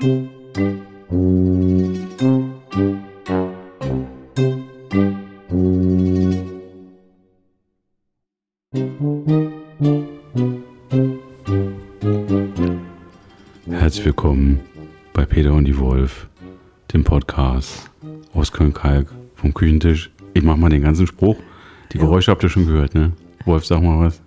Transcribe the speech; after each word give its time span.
Herzlich 0.00 0.20
willkommen 14.04 14.60
bei 15.12 15.26
Peter 15.26 15.52
und 15.52 15.64
die 15.64 15.76
Wolf, 15.76 16.28
dem 16.92 17.02
Podcast 17.02 17.90
aus 18.34 18.52
Köln-Kalk 18.52 19.12
vom 19.34 19.52
Küchentisch. 19.52 20.12
Ich 20.32 20.44
mach 20.44 20.56
mal 20.56 20.68
den 20.68 20.82
ganzen 20.82 21.08
Spruch. 21.08 21.38
Die 21.92 21.98
Geräusche 21.98 22.30
habt 22.30 22.44
ihr 22.44 22.48
schon 22.48 22.66
gehört, 22.66 22.94
ne? 22.94 23.14
Wolf, 23.44 23.66
sag 23.66 23.82
mal 23.82 23.98
was. 23.98 24.22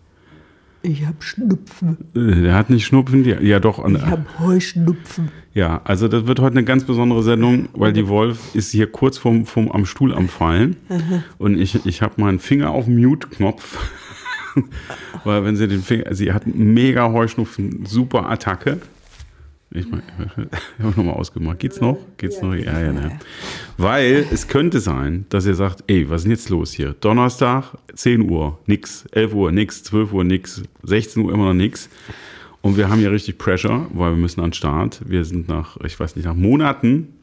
Ich 0.84 1.05
hab 1.05 1.23
Schnupfen. 1.23 1.98
Der 2.16 2.55
hat 2.55 2.70
nicht 2.70 2.86
Schnupfen, 2.86 3.23
die, 3.23 3.30
ja 3.30 3.59
doch. 3.59 3.88
Ich 3.88 4.02
hab 4.02 4.39
Heuschnupfen. 4.39 5.30
Ja, 5.54 5.81
also 5.84 6.07
das 6.07 6.27
wird 6.27 6.39
heute 6.39 6.57
eine 6.57 6.63
ganz 6.63 6.86
besondere 6.86 7.23
Sendung, 7.23 7.67
weil 7.73 7.94
die 7.94 8.08
Wolf 8.08 8.55
ist 8.55 8.72
hier 8.72 8.89
kurz 8.91 9.17
vom, 9.17 9.45
vom 9.45 9.72
am 9.72 9.86
Stuhl 9.86 10.13
am 10.13 10.30
Fallen 10.30 10.77
und 11.38 11.59
ich, 11.59 11.86
ich 11.86 12.02
habe 12.02 12.22
meinen 12.22 12.39
Finger 12.39 12.72
auf 12.72 12.88
Mute-Knopf, 12.88 13.77
weil 15.25 15.44
wenn 15.44 15.58
sie 15.58 15.67
den 15.67 15.81
Finger, 15.81 16.16
sie 16.16 16.31
hat 16.31 16.48
mega 16.48 17.11
Heuschnupfen, 17.11 17.86
super 17.86 18.30
Attacke. 18.30 18.80
Ich, 19.73 19.89
mein, 19.89 20.03
ich 20.77 20.84
habe 20.84 20.98
nochmal 20.98 21.16
ausgemacht. 21.16 21.59
Geht's 21.59 21.80
noch? 21.80 21.98
Geht's 22.17 22.41
noch? 22.41 22.53
Ja, 22.53 22.80
ja, 22.80 22.91
ne. 22.91 23.20
Weil 23.77 24.27
es 24.31 24.49
könnte 24.49 24.81
sein, 24.81 25.25
dass 25.30 25.45
ihr 25.45 25.55
sagt, 25.55 25.85
ey, 25.88 26.09
was 26.09 26.21
ist 26.21 26.23
denn 26.25 26.31
jetzt 26.31 26.49
los 26.49 26.73
hier? 26.73 26.94
Donnerstag, 26.99 27.77
10 27.95 28.30
Uhr, 28.30 28.59
nix. 28.66 29.05
11 29.11 29.34
Uhr, 29.34 29.52
nix. 29.52 29.84
12 29.84 30.11
Uhr, 30.11 30.23
nix. 30.25 30.63
16 30.84 31.23
Uhr, 31.23 31.34
immer 31.34 31.45
noch 31.45 31.53
nix. 31.53 31.89
Und 32.61 32.75
wir 32.75 32.89
haben 32.89 33.02
ja 33.02 33.09
richtig 33.09 33.38
Pressure, 33.38 33.88
weil 33.94 34.11
wir 34.11 34.17
müssen 34.17 34.41
an 34.41 34.47
den 34.47 34.53
Start. 34.53 35.02
Wir 35.05 35.23
sind 35.23 35.47
nach, 35.47 35.77
ich 35.85 35.97
weiß 35.97 36.17
nicht, 36.17 36.25
nach 36.25 36.35
Monaten 36.35 37.13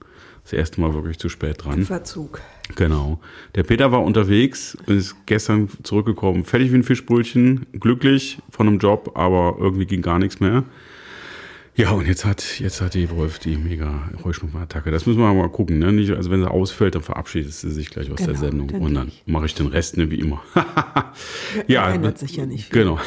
das 0.43 0.55
erste 0.55 0.81
Mal 0.81 0.95
wirklich 0.95 1.19
zu 1.19 1.29
spät 1.29 1.63
dran. 1.63 1.85
Verzug. 1.85 2.41
Genau. 2.75 3.21
Der 3.55 3.63
Peter 3.63 3.93
war 3.93 4.03
unterwegs 4.03 4.77
und 4.87 4.97
ist 4.97 5.15
gestern 5.27 5.69
zurückgekommen, 5.83 6.45
fertig 6.45 6.73
wie 6.73 6.77
ein 6.77 6.83
Fischbrötchen, 6.83 7.67
glücklich 7.79 8.39
von 8.51 8.67
einem 8.67 8.79
Job, 8.79 9.13
aber 9.15 9.57
irgendwie 9.61 9.85
ging 9.85 10.01
gar 10.01 10.19
nichts 10.19 10.41
mehr. 10.41 10.65
Ja, 11.79 11.93
und 11.93 12.09
jetzt 12.09 12.25
hat, 12.25 12.59
jetzt 12.59 12.81
hat 12.81 12.95
die 12.95 13.09
Wolf 13.09 13.39
die 13.39 13.57
mega 13.57 14.11
Heuschnupfenattacke. 14.25 14.91
Das 14.91 15.07
müssen 15.07 15.21
wir 15.21 15.33
mal 15.33 15.49
gucken. 15.49 15.79
Ne? 15.79 15.93
Nicht, 15.93 16.11
also 16.11 16.29
wenn 16.29 16.41
sie 16.41 16.51
ausfällt, 16.51 16.97
dann 16.97 17.03
verabschiedet 17.03 17.53
sie 17.53 17.71
sich 17.71 17.89
gleich 17.89 18.11
aus 18.11 18.17
der 18.17 18.27
Genau, 18.27 18.41
Sendung. 18.41 18.67
dann 18.67 18.81
Und 18.83 18.95
dann 18.95 19.13
mache 19.27 19.47
ich 19.47 19.55
den 19.55 19.69
Rest 19.69 19.97
ne, 19.97 20.11
wie 20.11 20.19
immer. 20.19 20.43
ja, 21.69 21.89
Ändert 21.89 22.19
sich 22.19 22.35
ja 22.35 22.47
nicht 22.47 22.65
viel. 22.65 22.81
Genau. 22.83 22.99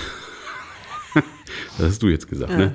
das 1.77 1.87
hast 1.87 2.01
du 2.01 2.07
jetzt 2.07 2.29
gesagt. 2.29 2.57
Ne? 2.57 2.73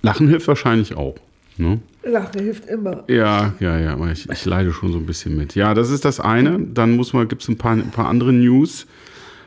Lachen 0.00 0.26
hilft 0.26 0.48
wahrscheinlich 0.48 0.96
auch. 0.96 1.16
Ne? 1.58 1.80
Lachen 2.02 2.40
hilft 2.40 2.64
immer. 2.64 3.04
Ja, 3.06 3.52
ja, 3.60 3.78
ja, 3.78 3.92
aber 3.92 4.10
ich, 4.10 4.26
ich 4.30 4.46
leide 4.46 4.72
schon 4.72 4.90
so 4.90 4.96
ein 4.96 5.04
bisschen 5.04 5.36
mit. 5.36 5.54
Ja, 5.54 5.74
das 5.74 5.90
ist 5.90 6.06
das 6.06 6.18
eine. 6.18 6.58
Dann 6.58 6.96
muss 6.96 7.12
man, 7.12 7.28
gibt 7.28 7.42
es 7.42 7.48
ein 7.48 7.58
paar, 7.58 7.72
ein 7.72 7.90
paar 7.90 8.08
andere 8.08 8.32
News. 8.32 8.86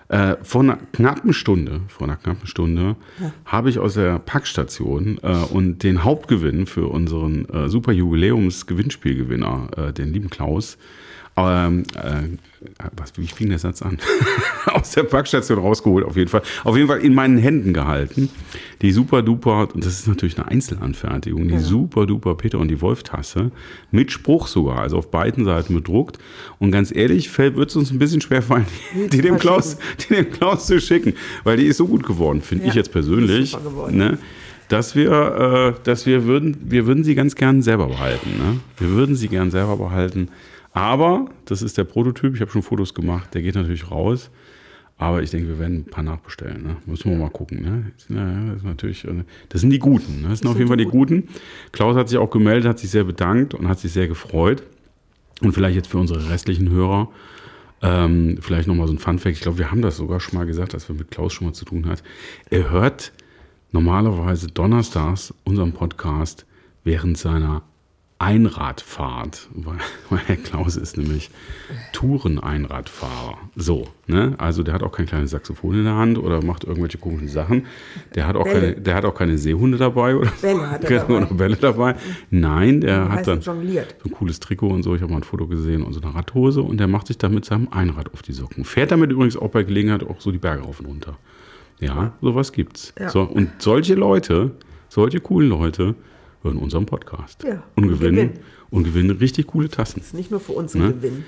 Äh, 0.09 0.37
vor 0.41 0.61
einer 0.61 0.77
knappen 0.93 1.33
Stunde, 1.33 1.81
vor 1.89 2.07
einer 2.07 2.15
knappen 2.15 2.47
Stunde, 2.47 2.95
habe 3.45 3.69
ich 3.69 3.77
aus 3.79 3.95
der 3.95 4.19
Packstation 4.19 5.19
äh, 5.21 5.33
und 5.51 5.83
den 5.83 6.05
Hauptgewinn 6.05 6.65
für 6.65 6.87
unseren 6.87 7.47
äh, 7.49 7.67
Super 7.67 7.91
Jubiläums-Gewinnspielgewinner, 7.91 9.69
äh, 9.75 9.93
den 9.93 10.13
lieben 10.13 10.29
Klaus, 10.29 10.77
ähm, 11.37 11.83
äh, 11.95 12.23
was, 12.95 13.13
wie 13.17 13.27
fing 13.27 13.49
der 13.49 13.59
Satz 13.59 13.81
an? 13.81 13.99
aus 14.73 14.91
der 14.91 15.03
Packstation 15.03 15.59
rausgeholt, 15.59 16.05
auf 16.05 16.15
jeden 16.15 16.29
Fall. 16.29 16.41
Auf 16.63 16.75
jeden 16.75 16.87
Fall 16.87 16.99
in 16.99 17.13
meinen 17.13 17.37
Händen 17.37 17.73
gehalten. 17.73 18.29
Die 18.81 18.91
super 18.91 19.21
duper, 19.21 19.69
und 19.73 19.85
das 19.85 19.99
ist 19.99 20.07
natürlich 20.07 20.37
eine 20.37 20.47
Einzelanfertigung, 20.47 21.47
die 21.47 21.59
super 21.59 22.05
duper 22.05 22.35
Peter 22.35 22.57
und 22.59 22.67
die 22.69 22.81
Wolf-Tasse 22.81 23.51
mit 23.91 24.11
Spruch 24.11 24.47
sogar, 24.47 24.79
also 24.79 24.97
auf 24.97 25.11
beiden 25.11 25.45
Seiten 25.45 25.73
bedruckt. 25.75 26.17
Und 26.59 26.71
ganz 26.71 26.95
ehrlich, 26.95 27.35
wird 27.37 27.69
es 27.69 27.75
uns 27.75 27.91
ein 27.91 27.99
bisschen 27.99 28.21
schwer 28.21 28.41
fallen, 28.41 28.65
die, 28.95 29.07
die, 29.17 29.21
dem 29.21 29.37
Klaus, 29.37 29.77
die 30.09 30.15
dem 30.15 30.31
Klaus 30.31 30.65
zu 30.65 30.79
schicken, 30.81 31.13
weil 31.43 31.57
die 31.57 31.65
ist 31.65 31.77
so 31.77 31.87
gut 31.87 32.03
geworden, 32.05 32.41
finde 32.41 32.65
Ja, 32.65 32.69
ich 32.71 32.75
jetzt 32.75 32.91
persönlich. 32.91 33.51
super 33.51 33.63
geworden. 33.69 33.97
Ne? 33.97 34.17
Dass 34.69 34.95
wir, 34.95 35.75
äh, 35.77 35.83
dass 35.83 36.05
wir 36.05 36.25
würden, 36.25 36.57
wir 36.65 36.87
würden 36.87 37.03
sie 37.03 37.15
ganz 37.15 37.35
gern 37.35 37.61
selber 37.61 37.87
behalten. 37.87 38.31
Ne? 38.37 38.59
Wir 38.79 38.89
würden 38.89 39.15
sie 39.15 39.27
gern 39.29 39.49
selber 39.49 39.77
behalten. 39.77 40.29
Aber, 40.77 41.25
das 41.45 41.63
ist 41.63 41.79
der 41.79 41.85
Prototyp, 41.85 42.35
ich 42.35 42.41
habe 42.41 42.51
schon 42.51 42.61
Fotos 42.61 42.93
gemacht, 42.93 43.33
der 43.33 43.41
geht 43.41 43.55
natürlich 43.55 43.89
raus. 43.89 44.29
Aber 44.99 45.23
ich 45.23 45.31
denke, 45.31 45.47
wir 45.47 45.57
werden 45.57 45.77
ein 45.77 45.85
paar 45.85 46.03
nachbestellen. 46.03 46.61
Ne? 46.61 46.77
Müssen 46.85 47.09
wir 47.09 47.17
mal 47.17 47.31
gucken. 47.31 47.63
Ne? 47.63 47.91
Das, 47.97 48.57
ist 48.57 48.63
natürlich, 48.63 49.03
äh, 49.05 49.23
das 49.49 49.61
sind 49.61 49.71
die 49.71 49.79
Guten. 49.79 50.21
Ne? 50.21 50.29
Das 50.29 50.39
sind 50.39 50.47
auf 50.47 50.55
jeden 50.55 50.67
Fall 50.67 50.77
die 50.77 50.85
Guten. 50.85 51.29
Klaus 51.71 51.95
hat 51.95 52.09
sich 52.09 52.19
auch 52.19 52.29
gemeldet, 52.29 52.69
hat 52.69 52.77
sich 52.77 52.91
sehr 52.91 53.05
bedankt 53.05 53.55
und 53.55 53.67
hat 53.67 53.79
sich 53.79 53.91
sehr 53.91 54.07
gefreut. 54.07 54.61
Und 55.41 55.53
vielleicht 55.53 55.75
jetzt 55.75 55.87
für 55.87 55.97
unsere 55.97 56.29
restlichen 56.29 56.69
Hörer, 56.69 57.09
ähm, 57.81 58.37
vielleicht 58.39 58.67
nochmal 58.67 58.85
so 58.85 58.93
ein 58.93 58.99
Funfact. 58.99 59.35
Ich 59.35 59.41
glaube, 59.41 59.57
wir 59.57 59.71
haben 59.71 59.81
das 59.81 59.97
sogar 59.97 60.19
schon 60.19 60.37
mal 60.37 60.45
gesagt, 60.45 60.75
dass 60.75 60.87
wir 60.89 60.95
mit 60.95 61.09
Klaus 61.09 61.33
schon 61.33 61.47
mal 61.47 61.53
zu 61.53 61.65
tun 61.65 61.87
hat. 61.87 62.03
Er 62.51 62.69
hört 62.69 63.13
normalerweise 63.71 64.45
donnerstags 64.47 65.33
unseren 65.43 65.73
Podcast 65.73 66.45
während 66.83 67.17
seiner 67.17 67.63
Einradfahrt, 68.19 69.47
weil, 69.53 69.77
weil 70.09 70.19
der 70.27 70.37
Klaus 70.37 70.75
ist 70.75 70.97
nämlich 70.97 71.29
Toureneinradfahrer. 71.93 73.37
So, 73.55 73.87
ne? 74.07 74.33
Also 74.37 74.63
der 74.63 74.73
hat 74.73 74.83
auch 74.83 74.91
kein 74.91 75.05
kleines 75.05 75.31
Saxophon 75.31 75.75
in 75.75 75.83
der 75.83 75.93
Hand 75.95 76.17
oder 76.17 76.43
macht 76.43 76.63
irgendwelche 76.63 76.97
komischen 76.97 77.27
Sachen. 77.27 77.65
Der 78.15 78.27
hat 78.27 78.35
auch 78.35 78.43
Bälle. 78.45 78.71
keine, 78.73 78.81
der 78.81 78.95
hat 78.95 79.05
auch 79.05 79.13
keine 79.13 79.37
Seehunde 79.37 79.77
dabei 79.77 80.15
oder 80.15 80.31
Bälle 80.41 80.69
hat 80.69 80.83
er 80.83 81.05
Genau, 81.05 81.19
dabei. 81.19 81.33
Bälle 81.35 81.55
dabei. 81.57 81.95
Nein, 82.31 82.81
der 82.81 83.03
hat 83.09 83.19
heißt 83.19 83.27
dann 83.27 83.41
jongliert. 83.41 83.95
so 84.03 84.09
ein 84.09 84.11
cooles 84.13 84.39
Trikot 84.39 84.67
und 84.69 84.83
so. 84.83 84.95
Ich 84.95 85.01
habe 85.01 85.11
mal 85.11 85.19
ein 85.19 85.23
Foto 85.23 85.47
gesehen 85.47 85.83
und 85.83 85.93
so 85.93 86.01
eine 86.01 86.13
Radhose 86.15 86.61
und 86.61 86.77
der 86.79 86.87
macht 86.87 87.07
sich 87.07 87.17
dann 87.17 87.33
mit 87.33 87.45
seinem 87.45 87.67
Einrad 87.69 88.13
auf 88.13 88.21
die 88.23 88.33
Socken. 88.33 88.65
Fährt 88.65 88.91
damit 88.91 89.11
übrigens 89.11 89.37
auch 89.37 89.49
bei 89.49 89.63
Gelegenheit 89.63 90.03
auch 90.03 90.19
so 90.21 90.31
die 90.31 90.37
Berge 90.39 90.63
rauf 90.63 90.79
und 90.79 90.87
runter. 90.87 91.17
Ja, 91.79 92.13
sowas 92.21 92.51
gibt's. 92.51 92.93
Ja. 92.99 93.09
So, 93.09 93.21
und 93.21 93.49
solche 93.61 93.93
Leute, 93.93 94.51
solche 94.89 95.19
coolen 95.19 95.49
Leute 95.49 95.93
hören 96.47 96.57
unseren 96.57 96.85
Podcast 96.85 97.43
Ja, 97.43 97.63
und 97.75 97.87
gewinnen 97.87 98.15
gewinnen. 98.15 98.39
und 98.69 98.83
gewinnen 98.83 99.11
richtig 99.11 99.47
coole 99.47 99.69
Tassen. 99.69 99.99
Ist 99.99 100.13
nicht 100.13 100.31
nur 100.31 100.39
für 100.39 100.53
uns 100.53 100.73
ein 100.75 100.81
Ne? 100.81 100.93
Gewinn. 100.93 101.23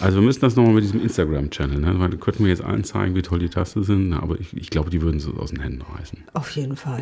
Also 0.00 0.18
wir 0.18 0.24
müssen 0.24 0.40
das 0.40 0.56
nochmal 0.56 0.74
mit 0.74 0.82
diesem 0.82 1.00
Instagram-Channel, 1.00 1.78
ne? 1.78 1.94
weil 2.00 2.10
da 2.10 2.16
könnten 2.16 2.42
wir 2.42 2.50
jetzt 2.50 2.64
allen 2.64 2.82
zeigen, 2.82 3.14
wie 3.14 3.22
toll 3.22 3.38
die 3.38 3.48
Tassen 3.48 3.84
sind, 3.84 4.08
ne? 4.08 4.20
aber 4.20 4.40
ich, 4.40 4.52
ich 4.56 4.68
glaube, 4.70 4.90
die 4.90 5.00
würden 5.00 5.18
es 5.18 5.28
aus 5.28 5.50
den 5.50 5.60
Händen 5.60 5.82
reißen. 5.82 6.18
Auf 6.32 6.50
jeden 6.50 6.74
Fall. 6.74 7.00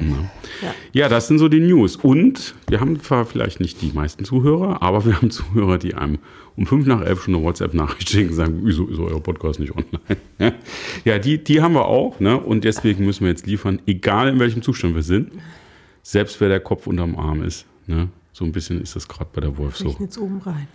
Ja. 0.61 0.75
Ja, 0.93 1.09
das 1.09 1.27
sind 1.27 1.39
so 1.39 1.49
die 1.49 1.61
News. 1.61 1.97
Und 1.97 2.55
wir 2.69 2.81
haben 2.81 3.01
zwar 3.01 3.25
vielleicht 3.25 3.61
nicht 3.61 3.81
die 3.81 3.93
meisten 3.93 4.27
Zuhörer, 4.27 4.83
aber 4.83 5.07
wir 5.07 5.17
haben 5.17 5.31
Zuhörer, 5.31 5.79
die 5.79 5.95
einem 5.95 6.19
um 6.55 6.67
fünf 6.67 6.87
nach 6.87 7.01
elf 7.01 7.23
schon 7.23 7.35
eine 7.35 7.43
WhatsApp-Nachricht 7.43 8.11
schicken 8.11 8.29
und 8.29 8.35
sagen, 8.37 8.61
wieso 8.63 8.87
ist 8.87 8.99
euer 8.99 9.23
Podcast 9.23 9.59
nicht 9.59 9.73
online? 9.73 10.55
Ja, 11.07 11.19
die, 11.19 11.43
die 11.43 11.63
haben 11.63 11.73
wir 11.73 11.87
auch. 11.87 12.21
Ne? 12.21 12.39
Und 12.39 12.65
deswegen 12.65 13.07
müssen 13.07 13.23
wir 13.25 13.31
jetzt 13.31 13.47
liefern, 13.47 13.81
egal 13.87 14.29
in 14.29 14.39
welchem 14.39 14.61
Zustand 14.61 14.95
wir 14.95 15.03
sind, 15.03 15.31
selbst 16.03 16.41
wer 16.41 16.49
der 16.49 16.61
Kopf 16.61 16.87
unterm 16.87 17.17
Arm 17.17 17.43
ist. 17.43 17.67
Ne? 17.87 18.09
So 18.33 18.45
ein 18.45 18.53
bisschen 18.53 18.81
ist 18.81 18.97
das 18.97 19.07
gerade 19.09 19.31
bei 19.33 19.41
der 19.41 19.57
Wolf 19.59 19.77
so. 19.77 19.89
Rechnet 19.89 20.17
oben 20.19 20.39
rein. 20.39 20.67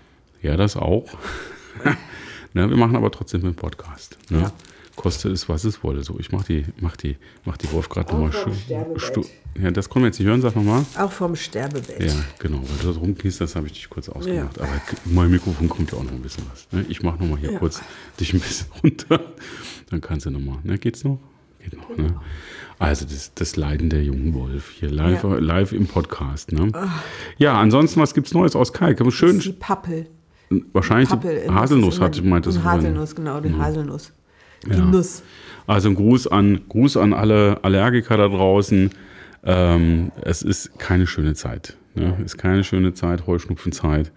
Ja, 0.41 0.55
das 0.57 0.75
auch. 0.77 1.05
ne, 2.53 2.69
wir 2.69 2.77
machen 2.77 2.95
aber 2.95 3.11
trotzdem 3.11 3.43
einen 3.43 3.55
Podcast. 3.55 4.17
Ne? 4.29 4.41
Ja. 4.41 4.51
Koste 4.95 5.29
es, 5.29 5.47
was 5.47 5.63
es 5.63 5.83
wolle. 5.83 6.03
So, 6.03 6.19
ich 6.19 6.31
mach 6.31 6.43
die, 6.43 6.65
mach 6.79 6.97
die, 6.97 7.17
mach 7.45 7.55
die 7.57 7.71
Wolf 7.71 7.87
gerade 7.87 8.11
nochmal 8.11 8.33
schön. 8.33 8.53
Ja, 9.61 9.69
das 9.71 9.89
können 9.89 10.03
wir 10.05 10.07
jetzt 10.07 10.19
nicht 10.19 10.27
hören, 10.27 10.41
sag 10.41 10.55
nochmal. 10.55 10.83
Auch 10.97 11.11
vom 11.11 11.35
Sterbebett. 11.35 12.03
Ja, 12.03 12.13
genau, 12.39 12.57
weil 12.63 12.77
du 12.81 12.87
das 12.87 12.97
rumkniest, 12.97 13.41
das 13.41 13.55
habe 13.55 13.67
ich 13.67 13.73
dich 13.73 13.89
kurz 13.89 14.09
ausgemacht. 14.09 14.59
Aber 14.59 14.67
k- 14.67 14.97
mein 15.05 15.29
Mikrofon 15.29 15.69
kommt 15.69 15.91
ja 15.91 15.99
auch 15.99 16.03
noch 16.03 16.11
ein 16.13 16.21
bisschen 16.21 16.43
was. 16.51 16.67
Ne? 16.71 16.83
Ich 16.89 17.03
mache 17.03 17.19
nochmal 17.19 17.37
hier 17.39 17.51
Ja. 17.53 17.59
kurz 17.59 17.79
dich 18.19 18.33
ein 18.33 18.39
bisschen 18.39 18.67
runter. 18.83 19.19
Dann 19.91 20.01
kannst 20.01 20.25
du 20.25 20.31
nochmal. 20.31 20.57
Ne? 20.63 20.77
Geht's 20.79 21.03
noch? 21.03 21.19
Noch, 21.75 21.97
ne? 21.97 22.15
Also 22.79 23.05
das, 23.05 23.33
das 23.33 23.55
Leiden 23.55 23.89
der 23.89 24.03
jungen 24.03 24.33
Wolf 24.35 24.69
hier 24.69 24.89
live, 24.89 25.23
Ja. 25.23 25.35
live 25.37 25.71
im 25.73 25.87
Podcast. 25.87 26.51
Ne? 26.51 26.71
Ja, 27.37 27.59
ansonsten, 27.59 27.99
was 27.99 28.13
gibt's 28.13 28.33
Neues 28.33 28.55
aus 28.55 28.71
Kalk? 28.71 29.01
Schön, 29.11 29.39
die 29.39 29.51
Pappel. 29.53 30.05
wahrscheinlich 30.73 31.09
Pappel. 31.09 31.41
die 31.47 31.51
Haselnuss 31.51 31.95
Das 31.95 31.95
ist 31.95 32.01
hat, 32.01 32.17
immer- 32.19 32.29
meintest 32.35 32.57
du. 32.59 32.63
Haselnuss, 32.63 33.15
genau, 33.15 33.39
die 33.41 33.53
Haselnuss. 33.53 34.13
Die 34.65 34.71
Ja. 34.71 34.85
Nuss. 34.85 35.23
Also 35.65 35.89
ein 35.89 35.95
Gruß 35.95 36.27
an, 36.27 36.61
Gruß 36.69 36.97
an 36.97 37.13
alle 37.13 37.63
Allergiker 37.63 38.15
da 38.17 38.27
draußen. 38.27 38.91
Ähm, 39.43 40.11
es 40.21 40.41
ist 40.41 40.77
keine 40.79 41.07
schöne 41.07 41.33
Zeit. 41.33 41.77
Ne? 41.95 42.13
Es 42.19 42.33
ist 42.33 42.37
keine 42.37 42.63
schöne 42.63 42.93
Zeit, 42.93 43.25
Heuschnupfenzeit. 43.27 44.11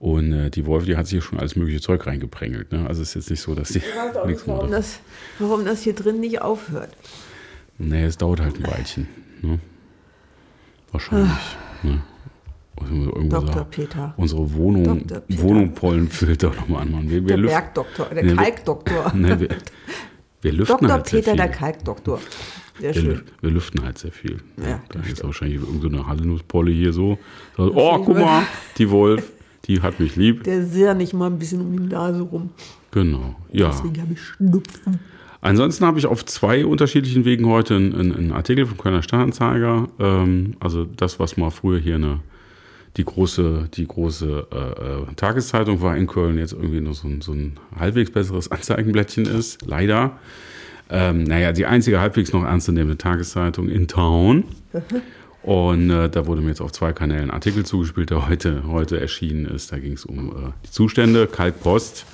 Und 0.00 0.32
äh, 0.32 0.50
die 0.50 0.64
Wolf, 0.66 0.86
die 0.86 0.96
hat 0.96 1.06
sich 1.06 1.12
hier 1.12 1.20
schon 1.22 1.38
alles 1.38 1.54
mögliche 1.56 1.80
Zeug 1.82 2.06
reingeprängelt. 2.06 2.72
Ne? 2.72 2.86
Also 2.88 3.02
es 3.02 3.10
ist 3.10 3.14
jetzt 3.16 3.30
nicht 3.30 3.40
so, 3.42 3.54
dass 3.54 3.68
die 3.68 3.82
nichts 4.26 4.46
mehr 4.46 4.56
Warum 4.56 4.70
das, 4.70 4.98
warum 5.38 5.64
das 5.66 5.82
hier 5.82 5.94
drin 5.94 6.20
nicht 6.20 6.40
aufhört. 6.40 6.90
Nee, 7.78 8.04
es 8.04 8.16
dauert 8.16 8.40
halt 8.40 8.56
ein 8.56 8.66
Weilchen. 8.66 9.06
Ne? 9.42 9.58
Wahrscheinlich. 10.90 11.30
Ne? 11.82 12.00
Also 12.80 12.94
irgendwo 12.94 13.28
Dr. 13.40 13.52
sagen, 13.52 13.70
Peter. 13.70 14.14
Unsere 14.16 14.54
Wohnung. 14.54 15.06
Peter. 15.06 15.22
Wohnung 15.28 15.74
Pollenfilter 15.74 16.48
nochmal 16.54 16.82
anmachen. 16.82 17.10
Wir, 17.10 17.20
wir 17.20 17.26
Der 17.26 17.36
lüften- 17.36 17.48
Bergdoktor, 17.60 18.06
der 18.06 18.24
wir- 18.24 18.36
Kalkdoktor. 18.36 19.12
Nee, 19.14 19.38
wir, 19.38 19.48
wir 20.40 20.52
lüften 20.52 20.78
Dr. 20.78 20.92
halt 20.92 21.06
sehr 21.08 21.18
Peter, 21.18 21.30
viel. 21.32 21.36
der 21.36 21.48
Kalkdoktor. 21.50 22.20
Sehr 22.80 22.94
wir, 22.94 23.02
schön. 23.02 23.22
wir 23.42 23.50
lüften 23.50 23.84
halt 23.84 23.98
sehr 23.98 24.12
viel. 24.12 24.40
Ja, 24.56 24.80
da 24.88 24.98
das 25.00 25.08
ist 25.12 25.22
wahrscheinlich 25.24 25.60
irgendeine 25.60 26.06
Hallenuspolle 26.06 26.70
hier 26.70 26.94
so. 26.94 27.18
So, 27.58 27.70
oh, 27.74 27.98
guck 28.02 28.16
mal, 28.18 28.44
die 28.78 28.88
Wolf, 28.90 29.30
die 29.66 29.82
hat 29.82 30.00
mich 30.00 30.16
lieb. 30.16 30.44
Der 30.44 30.64
sehr 30.64 30.94
nicht 30.94 31.12
mal 31.12 31.26
ein 31.26 31.38
bisschen 31.38 31.60
um 31.60 31.72
die 31.72 31.94
Nase 31.94 32.22
rum. 32.22 32.50
Genau, 32.90 33.36
ja. 33.52 33.68
Deswegen 33.68 34.00
habe 34.00 34.12
ich 34.12 34.20
Schnupfen. 34.20 34.98
Ansonsten 35.42 35.86
habe 35.86 35.98
ich 35.98 36.06
auf 36.06 36.24
zwei 36.26 36.66
unterschiedlichen 36.66 37.24
Wegen 37.24 37.46
heute 37.46 37.76
einen, 37.76 38.14
einen, 38.14 38.32
Artikel 38.32 38.66
vom 38.66 38.76
Kölner 38.76 39.02
Stadtanzeiger. 39.02 39.88
Ähm, 39.98 40.54
also 40.60 40.84
das, 40.84 41.18
was 41.18 41.36
mal 41.36 41.50
früher 41.50 41.78
hier 41.78 41.94
eine, 41.94 42.20
die 42.98 43.04
große, 43.04 43.68
die 43.72 43.86
große 43.86 44.46
äh, 44.52 44.56
äh, 44.56 45.14
Tageszeitung 45.16 45.80
war 45.80 45.96
in 45.96 46.06
Köln, 46.06 46.36
jetzt 46.36 46.52
irgendwie 46.52 46.80
nur 46.80 46.92
so 46.92 47.08
ein, 47.08 47.22
so 47.22 47.32
ein 47.32 47.54
halbwegs 47.78 48.10
besseres 48.10 48.50
Anzeigenblättchen 48.52 49.24
ist. 49.24 49.64
Leider. 49.66 50.18
Ähm, 50.90 51.22
naja, 51.22 51.52
die 51.52 51.66
einzige 51.66 52.00
halbwegs 52.00 52.32
noch 52.32 52.44
ernstzunehmende 52.44 52.98
Tageszeitung 52.98 53.68
in 53.68 53.86
Town. 53.86 54.44
Und 55.42 55.90
äh, 55.90 56.08
da 56.10 56.26
wurde 56.26 56.42
mir 56.42 56.48
jetzt 56.48 56.60
auf 56.60 56.72
zwei 56.72 56.92
Kanälen 56.92 57.24
ein 57.24 57.30
Artikel 57.30 57.64
zugespielt, 57.64 58.10
der 58.10 58.28
heute, 58.28 58.64
heute 58.66 59.00
erschienen 59.00 59.46
ist. 59.46 59.72
Da 59.72 59.78
ging 59.78 59.94
es 59.94 60.04
um 60.04 60.28
äh, 60.28 60.50
die 60.66 60.70
Zustände, 60.70 61.26
Kalkpost. 61.26 62.04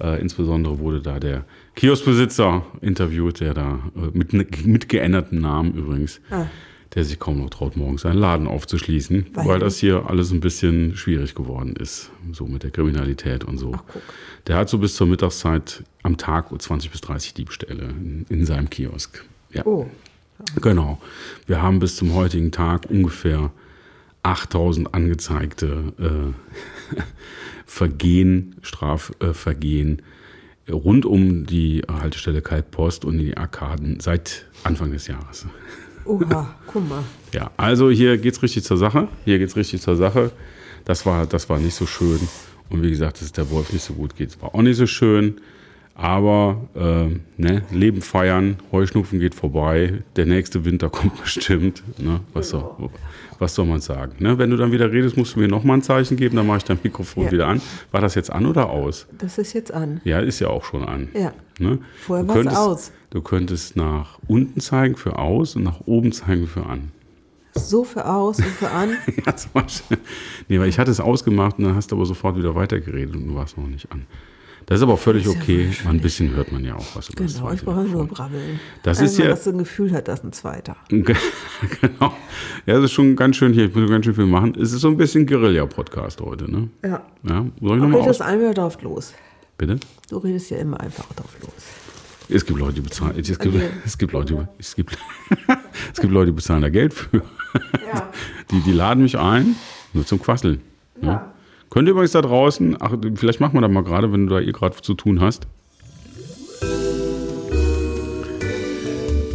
Äh, 0.00 0.20
insbesondere 0.20 0.78
wurde 0.78 1.00
da 1.00 1.20
der 1.20 1.44
Kioskbesitzer 1.76 2.64
interviewt, 2.80 3.40
der 3.40 3.54
da 3.54 3.78
äh, 3.96 4.16
mit, 4.16 4.32
mit 4.66 4.88
geändertem 4.88 5.40
Namen 5.40 5.74
übrigens, 5.74 6.20
Ah. 6.30 6.46
der 6.94 7.04
sich 7.04 7.18
kaum 7.18 7.38
noch 7.38 7.50
traut, 7.50 7.76
morgens 7.76 8.02
seinen 8.02 8.18
Laden 8.18 8.46
aufzuschließen, 8.46 9.26
Weil? 9.34 9.46
weil 9.46 9.58
das 9.58 9.78
hier 9.78 10.08
alles 10.08 10.30
ein 10.32 10.40
bisschen 10.40 10.96
schwierig 10.96 11.34
geworden 11.34 11.76
ist, 11.76 12.10
so 12.32 12.46
mit 12.46 12.62
der 12.62 12.70
Kriminalität 12.70 13.44
und 13.44 13.58
so. 13.58 13.72
Ach. 13.76 13.82
Der 14.46 14.56
hat 14.56 14.68
so 14.70 14.78
bis 14.78 14.96
zur 14.96 15.06
Mittagszeit 15.06 15.84
am 16.02 16.16
Tag 16.16 16.46
20 16.60 16.90
bis 16.90 17.00
30 17.02 17.34
Diebstähle 17.34 17.84
in, 17.84 18.26
in 18.28 18.46
seinem 18.46 18.68
Kiosk. 18.70 19.24
Ja. 19.52 19.64
Oh, 19.66 19.86
Genau. 20.60 21.00
Wir 21.46 21.62
haben 21.62 21.78
bis 21.78 21.96
zum 21.96 22.14
heutigen 22.14 22.50
Tag 22.52 22.86
ungefähr 22.88 23.50
8000 24.22 24.94
angezeigte 24.94 25.92
äh, 25.98 26.96
Vergehen, 27.66 28.56
Strafvergehen 28.62 30.02
rund 30.70 31.06
um 31.06 31.46
die 31.46 31.82
Haltestelle 31.90 32.42
Kalkpost 32.42 33.04
und 33.04 33.18
die 33.18 33.36
Arkaden 33.36 34.00
seit 34.00 34.46
Anfang 34.62 34.92
des 34.92 35.06
Jahres. 35.06 35.46
oha, 36.04 36.54
guck 36.66 36.88
mal. 36.88 37.02
Ja, 37.32 37.50
also 37.56 37.90
hier 37.90 38.18
geht's 38.18 38.42
richtig 38.42 38.64
zur 38.64 38.76
Sache. 38.76 39.08
Hier 39.24 39.38
geht's 39.38 39.56
richtig 39.56 39.80
zur 39.80 39.96
Sache. 39.96 40.30
Das 40.84 41.06
war, 41.06 41.26
das 41.26 41.48
war 41.48 41.58
nicht 41.58 41.74
so 41.74 41.86
schön. 41.86 42.20
Und 42.68 42.82
wie 42.82 42.90
gesagt, 42.90 43.16
dass 43.16 43.22
es 43.22 43.32
der 43.32 43.50
Wolf 43.50 43.72
nicht 43.72 43.84
so 43.84 43.94
gut 43.94 44.16
geht, 44.16 44.40
war 44.40 44.54
auch 44.54 44.62
nicht 44.62 44.76
so 44.76 44.86
schön. 44.86 45.40
Aber 45.94 46.56
äh, 46.74 47.06
ne, 47.40 47.62
Leben 47.70 48.00
feiern, 48.00 48.56
Heuschnupfen 48.72 49.20
geht 49.20 49.34
vorbei, 49.34 50.02
der 50.16 50.26
nächste 50.26 50.64
Winter 50.64 50.88
kommt 50.90 51.20
bestimmt. 51.20 51.82
Ne? 51.98 52.20
Was, 52.32 52.48
soll, 52.48 52.64
was 53.38 53.54
soll 53.54 53.66
man 53.66 53.80
sagen? 53.80 54.14
Ne? 54.18 54.38
Wenn 54.38 54.50
du 54.50 54.56
dann 54.56 54.72
wieder 54.72 54.90
redest, 54.90 55.16
musst 55.16 55.36
du 55.36 55.40
mir 55.40 55.48
nochmal 55.48 55.76
ein 55.78 55.82
Zeichen 55.82 56.16
geben, 56.16 56.36
dann 56.36 56.46
mache 56.46 56.58
ich 56.58 56.64
dein 56.64 56.78
Mikrofon 56.82 57.24
Ja. 57.24 57.32
wieder 57.32 57.46
an. 57.46 57.60
War 57.90 58.00
das 58.00 58.14
jetzt 58.14 58.32
an 58.32 58.46
oder 58.46 58.70
aus? 58.70 59.06
Das 59.18 59.36
ist 59.38 59.52
jetzt 59.52 59.72
an. 59.72 60.00
Ja, 60.04 60.20
ist 60.20 60.40
ja 60.40 60.48
auch 60.48 60.64
schon 60.64 60.82
an. 60.84 61.08
Ja. 61.14 61.32
Ne? 61.58 61.78
Vorher 62.00 62.24
Du 62.24 62.28
war's 62.28 62.36
könntest- 62.38 62.58
aus. 62.58 62.92
Du 63.10 63.20
könntest 63.20 63.76
nach 63.76 64.18
unten 64.26 64.60
zeigen 64.60 64.96
für 64.96 65.18
aus 65.18 65.54
und 65.56 65.64
nach 65.64 65.80
oben 65.84 66.12
zeigen 66.12 66.46
für 66.46 66.64
an. 66.64 66.90
So 67.54 67.84
für 67.84 68.06
aus 68.08 68.38
und 68.38 68.46
für 68.46 68.70
an. 68.70 68.96
Ja, 69.26 69.36
zum 69.36 69.50
Beispiel. 69.52 69.98
Nee, 70.48 70.58
weil 70.58 70.68
ich 70.68 70.78
hatte 70.78 70.90
es 70.90 71.00
ausgemacht 71.00 71.58
und 71.58 71.64
dann 71.64 71.74
hast 71.74 71.92
du 71.92 71.96
aber 71.96 72.06
sofort 72.06 72.38
wieder 72.38 72.54
weitergeredet 72.54 73.14
und 73.14 73.26
du 73.28 73.34
warst 73.34 73.58
noch 73.58 73.66
nicht 73.66 73.92
an. 73.92 74.06
Das 74.72 74.80
ist 74.80 74.84
aber 74.84 74.96
völlig 74.96 75.26
Ist 75.26 75.34
ja 75.34 75.40
okay. 75.40 75.70
Mal 75.84 75.90
ein 75.90 76.00
bisschen 76.00 76.34
hört 76.34 76.50
man 76.50 76.64
ja 76.64 76.74
auch 76.76 76.96
was 76.96 77.10
über 77.10 77.22
das 77.24 77.34
Genau, 77.34 77.44
zweite 77.48 77.56
ich 77.60 77.64
brauche 77.66 77.80
nur 77.82 78.06
brabbeln. 78.06 78.58
Das 78.82 78.98
Wenn 78.98 79.04
ist 79.04 79.18
ja- 79.18 79.26
das 79.28 79.44
so 79.44 79.50
ein 79.50 79.58
Gefühl 79.58 79.92
hat, 79.92 80.08
dass 80.08 80.24
ein 80.24 80.32
zweiter. 80.32 80.76
genau. 80.88 81.12
Ja, 82.64 82.74
das 82.76 82.84
ist 82.84 82.92
schon 82.92 83.14
ganz 83.14 83.36
schön 83.36 83.52
hier. 83.52 83.66
Ich 83.66 83.74
muss 83.74 83.90
ganz 83.90 84.06
schön 84.06 84.14
viel 84.14 84.24
machen. 84.24 84.54
Es 84.58 84.72
ist 84.72 84.80
so 84.80 84.88
ein 84.88 84.96
bisschen 84.96 85.26
Guerilla-Podcast 85.26 86.22
heute, 86.22 86.50
ne? 86.50 86.70
Ja. 86.82 87.02
Ja, 87.22 87.40
soll 87.40 87.44
ich 87.44 87.60
Du 87.60 87.74
nochmal 87.76 88.00
redest 88.00 88.22
einmal 88.22 88.54
drauf 88.54 88.80
los. 88.82 89.12
Bitte? 89.58 89.76
Du 90.08 90.16
redest 90.16 90.48
ja 90.50 90.56
immer 90.56 90.80
einfach 90.80 91.04
drauf 91.14 91.36
los. 91.42 91.50
Es 92.30 92.46
gibt 92.46 92.58
Leute, 92.58 92.72
die 92.74 92.80
bezahlen. 92.80 93.14
Es 93.18 93.28
gibt, 93.38 93.46
Okay. 93.54 93.68
es 93.84 93.98
gibt 93.98 94.12
Leute, 94.14 94.34
die- 94.34 94.46
es 94.58 94.74
gibt, 94.74 94.96
es 95.92 96.00
gibt 96.00 96.12
Leute, 96.14 96.26
die 96.30 96.36
bezahlen 96.36 96.62
da 96.62 96.70
Geld 96.70 96.94
für. 96.94 97.18
Ja. 97.92 98.10
Die, 98.50 98.60
die 98.60 98.72
laden 98.72 99.02
mich 99.02 99.18
ein, 99.18 99.54
nur 99.92 100.06
zum 100.06 100.18
Quasseln. 100.18 100.62
Ja. 101.02 101.31
Könnt 101.72 101.88
ihr 101.88 101.92
übrigens 101.92 102.12
da 102.12 102.20
draußen, 102.20 102.76
ach, 102.80 102.92
vielleicht 103.14 103.40
machen 103.40 103.54
wir 103.54 103.62
das 103.62 103.70
mal 103.70 103.82
gerade, 103.82 104.12
wenn 104.12 104.26
du 104.26 104.34
da 104.34 104.40
eh 104.42 104.52
gerade 104.52 104.76
zu 104.76 104.92
tun 104.92 105.22
hast. 105.22 105.46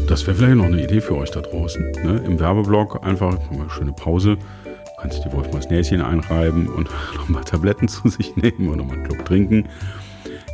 Das 0.08 0.28
wäre 0.28 0.38
vielleicht 0.38 0.58
noch 0.58 0.66
eine 0.66 0.84
Idee 0.84 1.02
für 1.02 1.16
euch 1.18 1.32
da 1.32 1.42
draußen. 1.42 1.94
Ne? 2.04 2.22
Im 2.28 2.40
Werbeblock 2.40 3.04
einfach 3.04 3.40
wir 3.50 3.62
eine 3.62 3.70
schöne 3.72 3.92
Pause. 3.92 4.38
Du 4.66 5.02
kannst 5.02 5.26
dir 5.26 5.34
Wolf 5.34 5.52
mal 5.52 5.62
das 5.62 5.72
Näschen 5.72 6.00
einreiben 6.00 6.68
und 6.68 6.88
noch 7.16 7.28
mal 7.28 7.44
Tabletten 7.44 7.88
zu 7.88 8.08
sich 8.08 8.36
nehmen 8.36 8.70
oder 8.70 8.84
mal 8.84 8.94
einen 8.94 9.08
Schluck 9.08 9.26
trinken. 9.26 9.68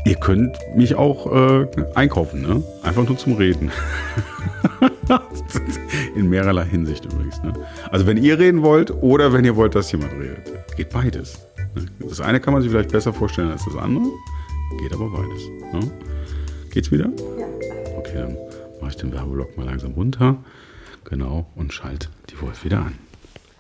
Ihr 0.06 0.16
könnt 0.16 0.56
mich 0.78 0.96
auch 0.96 1.34
äh, 1.34 1.68
einkaufen, 1.96 2.44
ne? 2.44 2.64
Einfach 2.84 3.06
nur 3.06 3.18
zum 3.18 3.34
Reden. 3.34 3.74
In 6.16 6.30
mehrerlei 6.30 6.64
Hinsicht 6.64 7.04
übrigens. 7.04 7.44
Ne? 7.44 7.52
Also 7.92 8.08
wenn 8.08 8.16
ihr 8.16 8.40
reden 8.40 8.62
wollt 8.62 8.90
oder 8.90 9.34
wenn 9.34 9.44
ihr 9.44 9.58
wollt, 9.58 9.76
dass 9.76 9.92
jemand 9.92 10.14
redet. 10.14 10.50
Geht 10.78 10.90
beides. 10.90 11.46
Das 12.00 12.22
eine 12.22 12.40
kann 12.40 12.54
man 12.54 12.62
sich 12.62 12.72
vielleicht 12.72 12.92
besser 12.92 13.14
vorstellen 13.14 13.52
als 13.52 13.66
das 13.66 13.76
andere. 13.76 14.06
Geht 14.80 14.94
aber 14.94 15.10
beides. 15.10 15.48
Ne? 15.74 15.92
Geht's 16.72 16.92
wieder? 16.92 17.10
Okay, 17.98 18.16
dann 18.16 18.38
mache 18.82 18.92
ich 18.92 18.98
den 18.98 19.12
Werbeblock 19.12 19.58
mal 19.58 19.66
langsam 19.66 19.94
runter. 19.94 20.38
Genau. 21.06 21.48
Und 21.56 21.74
schalt 21.74 22.10
die 22.30 22.42
Wolf 22.42 22.64
wieder 22.66 22.80
an. 22.80 22.94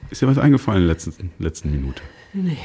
Ist 0.09 0.21
dir 0.21 0.27
was 0.27 0.37
eingefallen 0.37 0.81
in 0.81 0.87
der 0.87 0.95
letzten, 0.95 1.31
letzten 1.39 1.71
Minute? 1.71 2.01
Nee. 2.33 2.57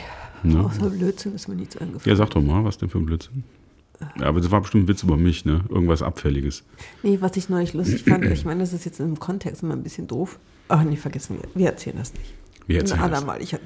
Ne? 0.42 0.64
Außer 0.64 0.90
Blödsinn 0.90 1.34
ist 1.34 1.48
mir 1.48 1.56
nichts 1.56 1.76
eingefallen. 1.76 2.08
Ja, 2.08 2.16
sag 2.16 2.30
doch 2.30 2.42
mal, 2.42 2.64
was 2.64 2.78
denn 2.78 2.88
für 2.88 2.98
ein 2.98 3.06
Blödsinn? 3.06 3.44
Ja, 4.20 4.26
aber 4.26 4.40
das 4.40 4.50
war 4.50 4.60
bestimmt 4.60 4.84
ein 4.84 4.88
Witz 4.88 5.02
über 5.02 5.16
mich, 5.16 5.44
ne? 5.44 5.64
Irgendwas 5.68 6.02
Abfälliges. 6.02 6.62
Nee, 7.02 7.18
was 7.20 7.36
ich 7.36 7.48
neulich 7.48 7.74
lustig 7.74 8.04
fand, 8.04 8.24
ich 8.32 8.44
meine, 8.44 8.60
das 8.60 8.72
ist 8.72 8.84
jetzt 8.84 9.00
im 9.00 9.18
Kontext 9.18 9.62
immer 9.62 9.74
ein 9.74 9.82
bisschen 9.82 10.06
doof. 10.06 10.38
Ach 10.68 10.84
nee, 10.84 10.96
vergessen 10.96 11.38
wir. 11.40 11.48
Wir 11.54 11.70
erzählen 11.70 11.96
das 11.98 12.12
nicht. 12.14 12.32
Wir 12.68 12.78
erzählen 12.80 13.00
Ein 13.00 13.10
das. 13.10 13.18
andermal. 13.20 13.42
Ich, 13.42 13.50
ja, 13.52 13.58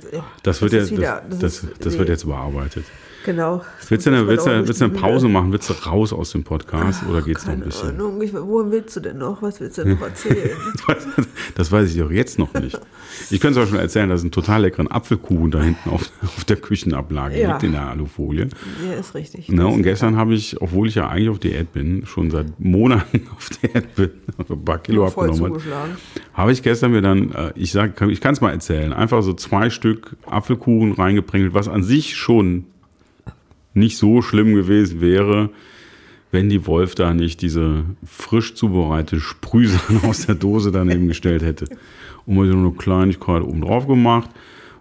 Das 0.43 0.63
wird, 0.63 0.73
ja, 0.73 0.79
ist 0.81 0.91
wieder- 0.93 1.23
das, 1.29 1.39
das, 1.41 1.67
das 1.81 1.99
wird 1.99 2.09
jetzt 2.09 2.25
überarbeitet. 2.25 2.85
Genau. 3.25 3.63
Willst 3.89 4.07
du, 4.07 4.11
eine, 4.11 4.27
willst, 4.27 4.47
du, 4.47 4.67
willst 4.67 4.81
du 4.81 4.85
eine 4.87 4.95
Pause 4.95 5.29
machen? 5.29 5.53
Willst 5.53 5.71
du 5.71 5.75
raus 5.75 6.13
aus 6.13 6.33
dem 6.33 6.43
Podcast 6.45 7.03
oder 7.09 7.23
geht's 7.23 7.47
noch 7.47 7.53
ein 7.53 7.61
bisschen? 7.61 7.91
Ahnung. 7.91 8.21
Ich, 8.23 8.33
wohin 8.35 8.71
willst 8.71 8.97
du 8.97 9.01
denn 9.01 9.19
noch? 9.19 9.43
Was 9.43 9.61
willst 9.61 9.79
du 9.79 9.85
denn 9.85 9.95
noch 9.95 10.03
erzählen? 10.03 10.51
Das 11.55 11.71
weiß 11.71 11.93
ich 11.93 12.01
doch 12.01 12.11
jetzt 12.11 12.39
noch 12.39 12.53
nicht. 12.55 12.79
Ich 13.31 13.41
könnte 13.41 13.61
es 13.61 13.67
auch 13.67 13.71
schon 13.71 13.79
erzählen, 13.79 14.09
dass 14.09 14.23
einen 14.23 14.31
total 14.31 14.63
leckeren 14.63 14.91
Apfelkuchen 14.91 15.51
da 15.51 15.63
hinten 15.63 15.91
auf, 15.91 16.11
auf 16.23 16.45
der 16.45 16.57
Küchenablage 16.57 17.39
Ja. 17.41 17.53
liegt 17.53 17.63
in 17.65 17.73
der 17.73 17.89
Alufolie. 17.89 18.49
ja, 18.87 18.95
ist 18.99 19.15
richtig. 19.15 19.49
Ne, 19.49 19.67
und 19.67 19.83
gestern 19.83 20.17
habe 20.17 20.35
ich, 20.35 20.61
obwohl 20.61 20.89
ich 20.89 20.95
ja 20.95 21.09
eigentlich 21.09 21.29
auf 21.29 21.39
Diät 21.39 21.73
bin, 21.73 22.07
schon 22.07 22.31
seit 22.31 22.59
Monaten 22.59 23.29
auf 23.37 23.49
Diät 23.51 23.95
bin, 23.95 24.11
ein 24.49 24.65
paar 24.65 24.79
Kilo 24.79 25.07
voll 25.09 25.31
abgenommen, 25.31 25.61
habe 26.35 26.53
ich 26.53 26.63
gestern 26.63 26.93
mir 26.93 27.03
dann, 27.03 27.33
äh, 27.33 27.53
ich 27.55 27.73
sag, 27.73 28.01
ich 28.03 28.21
kann 28.21 28.33
es 28.33 28.41
mal 28.41 28.51
erzählen, 28.51 28.93
einfach 28.93 29.23
so 29.23 29.35
zwei 29.35 29.69
Stück 29.71 30.17
Apfelkuchen 30.27 30.93
reingepringelt, 30.93 31.55
was 31.55 31.69
an 31.69 31.83
sich 31.83 32.17
schon 32.17 32.67
nicht 33.75 33.97
so 33.99 34.23
schlimm 34.23 34.55
gewesen 34.55 35.01
wäre, 35.01 35.51
wenn 36.31 36.49
die 36.49 36.67
Wolf 36.67 36.95
da 36.95 37.13
nicht 37.13 37.43
diese 37.43 37.85
frisch 38.05 38.55
zubereitete 38.55 39.21
Sprühsahne 39.21 40.03
aus 40.09 40.27
der 40.27 40.35
Dose 40.35 40.73
daneben 40.73 41.09
gestellt 41.09 41.43
hätte. 41.43 41.67
Und 42.27 42.37
mal 42.37 42.47
so 42.49 42.57
eine 42.57 42.71
Kleinigkeit 42.73 43.43
oben 43.43 43.61
drauf 43.61 43.87
gemacht. 43.87 44.31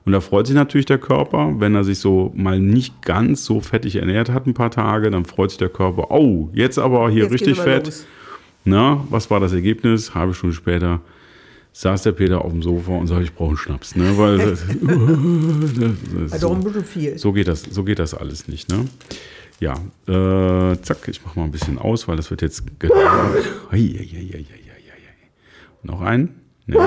Und 0.06 0.14
da 0.14 0.20
freut 0.20 0.48
sich 0.48 0.56
natürlich 0.56 0.88
der 0.88 0.98
Körper, 0.98 1.60
wenn 1.60 1.76
er 1.76 1.84
sich 1.84 2.00
so 2.00 2.32
mal 2.36 2.60
nicht 2.60 3.02
ganz 3.04 3.46
so 3.46 3.60
fettig 3.60 3.98
ernährt 3.98 4.32
hat 4.32 4.48
ein 4.48 4.54
paar 4.56 4.72
Tage, 4.72 5.12
dann 5.12 5.26
freut 5.26 5.52
sich 5.52 5.60
der 5.60 5.70
Körper, 5.70 6.10
oh, 6.10 6.50
jetzt 6.54 6.80
aber 6.80 7.10
hier 7.12 7.24
Jetzt 7.24 7.34
richtig 7.34 7.60
fett. 7.60 7.86
los. 7.86 8.08
Na, 8.66 9.06
was 9.10 9.30
war 9.30 9.40
das 9.40 9.54
Ergebnis? 9.54 10.16
Halbe 10.16 10.34
Stunde 10.34 10.56
später 10.56 11.02
saß 11.74 12.04
der 12.04 12.12
Peter 12.12 12.44
auf 12.44 12.52
dem 12.52 12.62
Sofa 12.62 12.92
und 12.94 13.08
sagte, 13.08 13.24
ich 13.24 13.34
brauche 13.34 13.50
einen 13.50 13.58
Schnaps. 13.58 13.96
Ne? 13.96 14.18
Weil 14.18 14.38
das, 14.50 14.66
das, 14.68 16.32
Also 16.34 16.48
so, 16.50 16.54
ein 16.54 16.64
bisschen 16.64 16.86
viel. 16.86 17.18
so, 17.18 17.32
geht 17.34 17.48
das, 17.48 17.62
so 17.64 17.84
geht 17.84 18.00
das 18.00 18.14
alles 18.14 18.48
nicht. 18.48 18.70
Ne? 18.70 18.86
Ja, 19.60 19.74
äh, 20.08 20.76
zack, 20.82 21.08
ich 21.08 21.24
mache 21.24 21.38
mal 21.40 21.46
ein 21.46 21.52
bisschen 21.52 21.78
aus, 21.78 22.08
weil 22.08 22.18
das 22.18 22.30
wird 22.32 22.42
jetzt 22.42 22.64
genau. 22.80 22.96
Noch 25.84 26.02
einen? 26.02 26.36
Nee. 26.68 26.78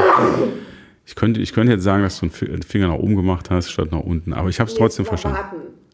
Ich 1.06 1.14
könnte, 1.16 1.40
ich 1.40 1.52
könnte 1.52 1.72
jetzt 1.72 1.82
sagen, 1.82 2.02
dass 2.02 2.18
du 2.20 2.26
einen 2.26 2.30
Fi- 2.32 2.48
einen 2.48 2.62
Finger 2.62 2.88
nach 2.88 2.94
oben 2.94 3.16
gemacht 3.16 3.50
hast, 3.50 3.70
statt 3.70 3.90
nach 3.92 4.00
unten, 4.00 4.32
aber 4.32 4.48
ich 4.48 4.60
habe 4.60 4.70
es 4.70 4.76
trotzdem 4.76 5.04
verstanden. 5.04 5.38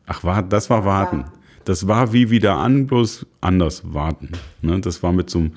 Ach, 0.07 0.23
war, 0.23 0.43
das 0.43 0.71
war 0.71 0.85
warten. 0.85 1.25
Das 1.65 1.87
war 1.89 2.13
wie 2.13 2.31
wieder 2.31 2.57
an, 2.57 2.87
bloß 2.87 3.27
anders 3.41 3.83
warten. 3.93 4.31
Ne? 4.63 4.81
Das 4.81 5.03
war 5.03 5.13
mit 5.13 5.31
so 5.31 5.39
einem, 5.41 5.53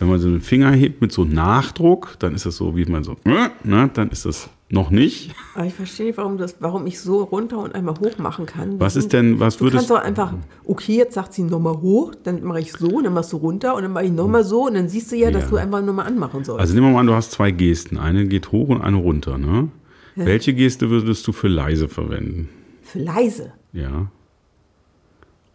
wenn 0.00 0.08
man 0.08 0.18
so 0.18 0.26
einen 0.28 0.40
Finger 0.40 0.72
hebt 0.72 1.00
mit 1.00 1.12
so 1.12 1.24
Nachdruck, 1.24 2.16
dann 2.18 2.34
ist 2.34 2.46
das 2.46 2.56
so, 2.56 2.74
wie 2.76 2.84
man 2.86 3.04
so, 3.04 3.12
äh, 3.24 3.48
ne? 3.64 3.90
dann 3.92 4.08
ist 4.10 4.24
das 4.24 4.48
Noch 4.72 4.90
nicht? 4.90 5.34
Aber 5.54 5.66
ich 5.66 5.74
verstehe 5.74 6.06
nicht, 6.06 6.16
warum, 6.16 6.38
das, 6.38 6.56
warum 6.60 6.86
ich 6.86 7.00
so 7.00 7.22
runter 7.24 7.58
und 7.58 7.74
einmal 7.74 7.94
hoch 7.98 8.16
machen 8.18 8.46
kann. 8.46 8.78
Was 8.80 8.96
ist 8.96 9.12
denn, 9.12 9.40
was 9.40 9.56
Du 9.58 9.64
würdest 9.64 9.88
kannst 9.88 9.90
doch 9.90 10.02
einfach, 10.02 10.32
okay, 10.64 10.96
jetzt 10.96 11.14
sagt 11.14 11.32
sie 11.34 11.42
nochmal 11.42 11.74
hoch, 11.80 12.14
dann 12.22 12.42
mache 12.44 12.60
ich 12.60 12.72
so, 12.72 13.00
dann 13.00 13.12
machst 13.12 13.32
du 13.32 13.36
runter 13.38 13.74
und 13.74 13.82
dann 13.82 13.92
mache 13.92 14.04
ich 14.06 14.12
nochmal 14.12 14.42
so 14.44 14.66
und 14.68 14.74
dann 14.74 14.88
siehst 14.88 15.10
du 15.12 15.16
ja, 15.16 15.30
dass 15.30 15.44
Ja. 15.44 15.50
du 15.50 15.56
einfach 15.56 15.82
nochmal 15.82 16.06
anmachen 16.06 16.44
sollst. 16.44 16.60
Also 16.60 16.74
nehmen 16.74 16.86
wir 16.86 16.92
mal 16.94 17.00
an, 17.00 17.06
du 17.08 17.14
hast 17.14 17.32
zwei 17.32 17.50
Gesten. 17.50 17.98
Eine 17.98 18.26
geht 18.26 18.52
hoch 18.52 18.68
und 18.68 18.80
eine 18.80 18.96
runter, 18.96 19.38
ne? 19.38 19.68
Welche 20.16 20.54
Geste 20.54 20.88
würdest 20.90 21.26
du 21.26 21.32
für 21.32 21.48
leise 21.48 21.88
verwenden? 21.88 22.48
Für 22.82 23.00
leise. 23.00 23.52
Ja. 23.72 24.10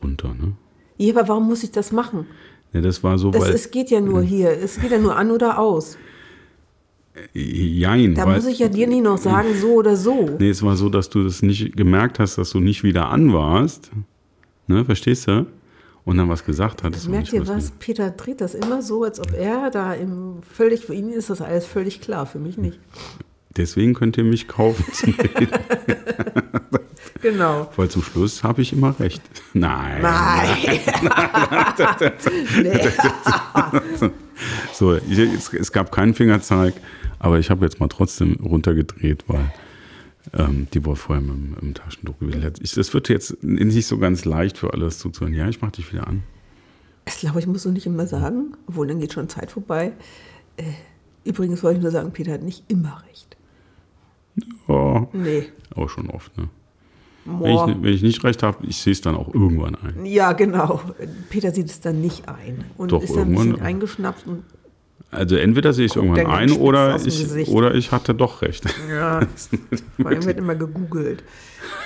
Runter, 0.03 0.29
ne? 0.29 0.53
Ja, 0.97 1.13
aber 1.15 1.27
warum 1.27 1.47
muss 1.47 1.63
ich 1.63 1.71
das 1.71 1.91
machen? 1.91 2.25
Ja, 2.75 2.82
das 2.82 3.01
war 3.05 3.17
so, 3.17 3.32
Das 3.32 3.41
weil. 3.44 3.53
ist, 3.53 3.72
geht 3.72 3.89
ja 3.89 4.01
nur 4.01 4.22
hier. 4.22 4.50
Es 4.50 4.77
geht 4.82 4.91
ja 4.91 4.98
nur 4.98 5.15
an 5.15 5.32
oder 5.32 5.58
aus. 5.60 5.98
jein, 7.34 8.13
Da 8.15 8.25
weil, 8.25 8.36
muss 8.36 8.48
ich 8.48 8.60
ja 8.60 8.67
dir 8.67 8.86
nicht 8.86 9.01
noch 9.01 9.17
sagen, 9.17 9.55
so 9.55 9.75
oder 9.75 9.96
so. 9.96 10.36
Nee, 10.38 10.50
es 10.50 10.62
war 10.62 10.75
so, 10.75 10.89
dass 10.89 11.10
du 11.10 11.24
das 11.24 11.41
nicht 11.41 11.77
gemerkt 11.77 12.20
hast, 12.20 12.38
dass 12.38 12.50
du 12.50 12.60
nicht 12.60 12.84
wieder 12.84 13.08
an 13.08 13.32
warst. 13.32 13.91
Ne, 14.67 14.84
verstehst 14.84 15.25
du? 15.29 15.46
Und 16.03 16.17
dann 16.17 16.27
was 16.27 16.44
gesagt 16.44 16.84
hattest. 16.84 17.08
Merkt 17.08 17.32
nicht 17.32 17.41
ihr 17.41 17.48
was? 17.48 17.72
Peter 17.72 18.10
dreht 18.12 18.41
das 18.41 18.53
immer 18.53 18.82
so, 18.82 19.03
als 19.03 19.22
ob 19.22 19.32
er 19.34 19.72
da 19.72 19.94
im 19.94 20.39
völlig, 20.44 20.86
für 20.86 20.94
ihn 20.94 21.10
ist 21.10 21.29
das 21.29 21.41
alles 21.41 21.65
völlig 21.65 22.01
klar, 22.01 22.25
für 22.25 22.39
mich 22.39 22.58
nicht. 22.58 22.77
Deswegen 23.55 23.94
könnt 23.94 24.17
ihr 24.17 24.25
mich 24.25 24.50
kaufen. 24.50 24.84
Genau. 27.22 27.72
Weil 27.75 27.89
zum 27.89 28.03
Schluss 28.03 28.43
habe 28.43 28.62
ich 28.62 28.74
immer 28.74 29.00
recht. 29.00 29.22
Nein. 29.53 30.01
Nein. 30.01 30.48
nee. 32.62 34.10
So, 34.74 34.95
ich, 34.95 35.17
es, 35.17 35.53
es 35.53 35.72
gab 35.72 35.91
keinen 35.93 36.13
Fingerzeig, 36.13 36.74
aber 37.19 37.39
ich 37.39 37.50
habe 37.50 37.63
jetzt 37.65 37.79
mal 37.79 37.88
trotzdem 37.88 38.34
runtergedreht, 38.43 39.24
weil 39.27 39.50
ähm, 40.34 40.67
die 40.74 40.86
war 40.86 40.98
vorher 40.98 41.22
mit, 41.24 41.34
dem- 41.34 41.57
im 41.62 41.74
Taschentuch 41.74 42.19
gewesen. 42.19 42.43
hat. 42.43 42.60
Ich, 42.62 42.74
das 42.74 42.93
wird 42.93 43.07
jetzt 43.07 43.41
nicht 43.43 43.88
so 43.88 43.98
ganz 43.98 44.25
leicht 44.25 44.57
für 44.57 44.74
alles 44.74 45.00
zuzuhören. 45.00 45.34
Ja, 45.34 45.48
ich 45.48 45.62
mache 45.62 45.72
dich 45.74 45.91
wieder 45.93 46.05
an. 46.07 46.24
Das 47.05 47.19
glaube 47.19 47.39
ich, 47.39 47.48
musst 47.48 47.63
du 47.63 47.72
nicht 47.72 47.86
immer 47.86 48.05
sagen, 48.07 48.57
obwohl 48.67 48.88
dann 48.88 49.00
geht 49.00 49.13
schon 49.13 49.29
Zeit 49.29 49.51
vorbei. 49.51 49.93
Äh, 50.57 50.63
übrigens 51.24 51.63
wollte 51.63 51.77
ich 51.77 51.84
nur 51.84 51.91
sagen, 51.91 52.12
Peter 52.12 52.34
hat 52.34 52.41
nicht 52.43 52.65
immer 52.67 53.01
recht. 53.10 53.38
Oh, 54.67 55.07
Nee. 55.13 55.48
auch 55.75 55.88
schon 55.89 56.10
oft. 56.10 56.38
Ne? 56.38 56.50
Wenn, 57.25 57.53
ich, 57.55 57.84
wenn 57.84 57.94
ich 57.94 58.01
nicht 58.03 58.24
recht 58.24 58.44
habe, 58.44 58.65
ich 58.67 58.77
sehe 58.77 58.94
es 58.94 59.01
dann 59.01 59.15
auch 59.15 59.34
irgendwann 59.34 59.75
ein. 59.75 60.05
Ja, 60.05 60.34
genau. 60.34 60.79
Peter 61.29 61.51
sieht 61.51 61.67
es 61.70 61.82
dann 61.82 62.00
nicht 62.00 62.29
ein 62.29 62.63
und 62.77 62.91
Doch, 62.91 63.01
ist 63.01 63.15
dann 63.15 63.24
ein 63.24 63.32
bisschen 63.32 63.46
irgendwann- 63.48 63.65
eingeschnappt 63.65 64.27
und 64.27 64.44
Also 65.12 65.36
entweder 65.36 65.74
sehe 65.74 65.86
ich 65.86 65.91
es 65.91 65.96
irgendwann 65.96 66.27
ein 66.27 66.51
oder 66.51 66.96
ich, 66.98 67.03
Gesicht. 67.05 67.51
oder 67.51 67.74
ich 67.74 67.91
hatte 67.91 68.13
doch 68.13 68.41
recht. 68.44 68.65
ja, 68.89 69.22
vor 69.98 70.05
allem 70.08 70.24
wird 70.25 70.38
immer 70.38 70.53
gegoogelt. 70.55 71.24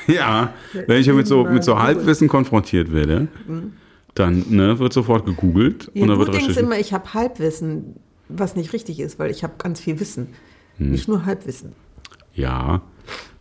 ja, 0.07 0.53
wenn 0.87 0.99
ich 0.99 1.07
mit 1.13 1.25
so, 1.27 1.45
mit 1.45 1.63
so 1.63 1.79
Halbwissen 1.79 2.27
konfrontiert 2.27 2.91
werde, 2.91 3.27
dann 4.15 4.43
ne, 4.49 4.77
wird 4.79 4.91
sofort 4.91 5.25
gegoogelt 5.25 5.89
Ja, 5.93 6.01
und 6.01 6.07
dann 6.09 6.19
du 6.19 6.25
wird 6.25 6.35
denkst 6.35 6.57
immer, 6.57 6.77
ich 6.79 6.91
habe 6.93 7.13
Halbwissen, 7.13 7.95
was 8.27 8.55
nicht 8.57 8.73
richtig 8.73 8.99
ist, 8.99 9.19
weil 9.19 9.31
ich 9.31 9.43
habe 9.43 9.53
ganz 9.57 9.79
viel 9.79 9.99
Wissen. 10.01 10.27
Hm. 10.77 10.91
Nicht 10.91 11.07
nur 11.07 11.25
Halbwissen. 11.25 11.71
Ja, 12.33 12.81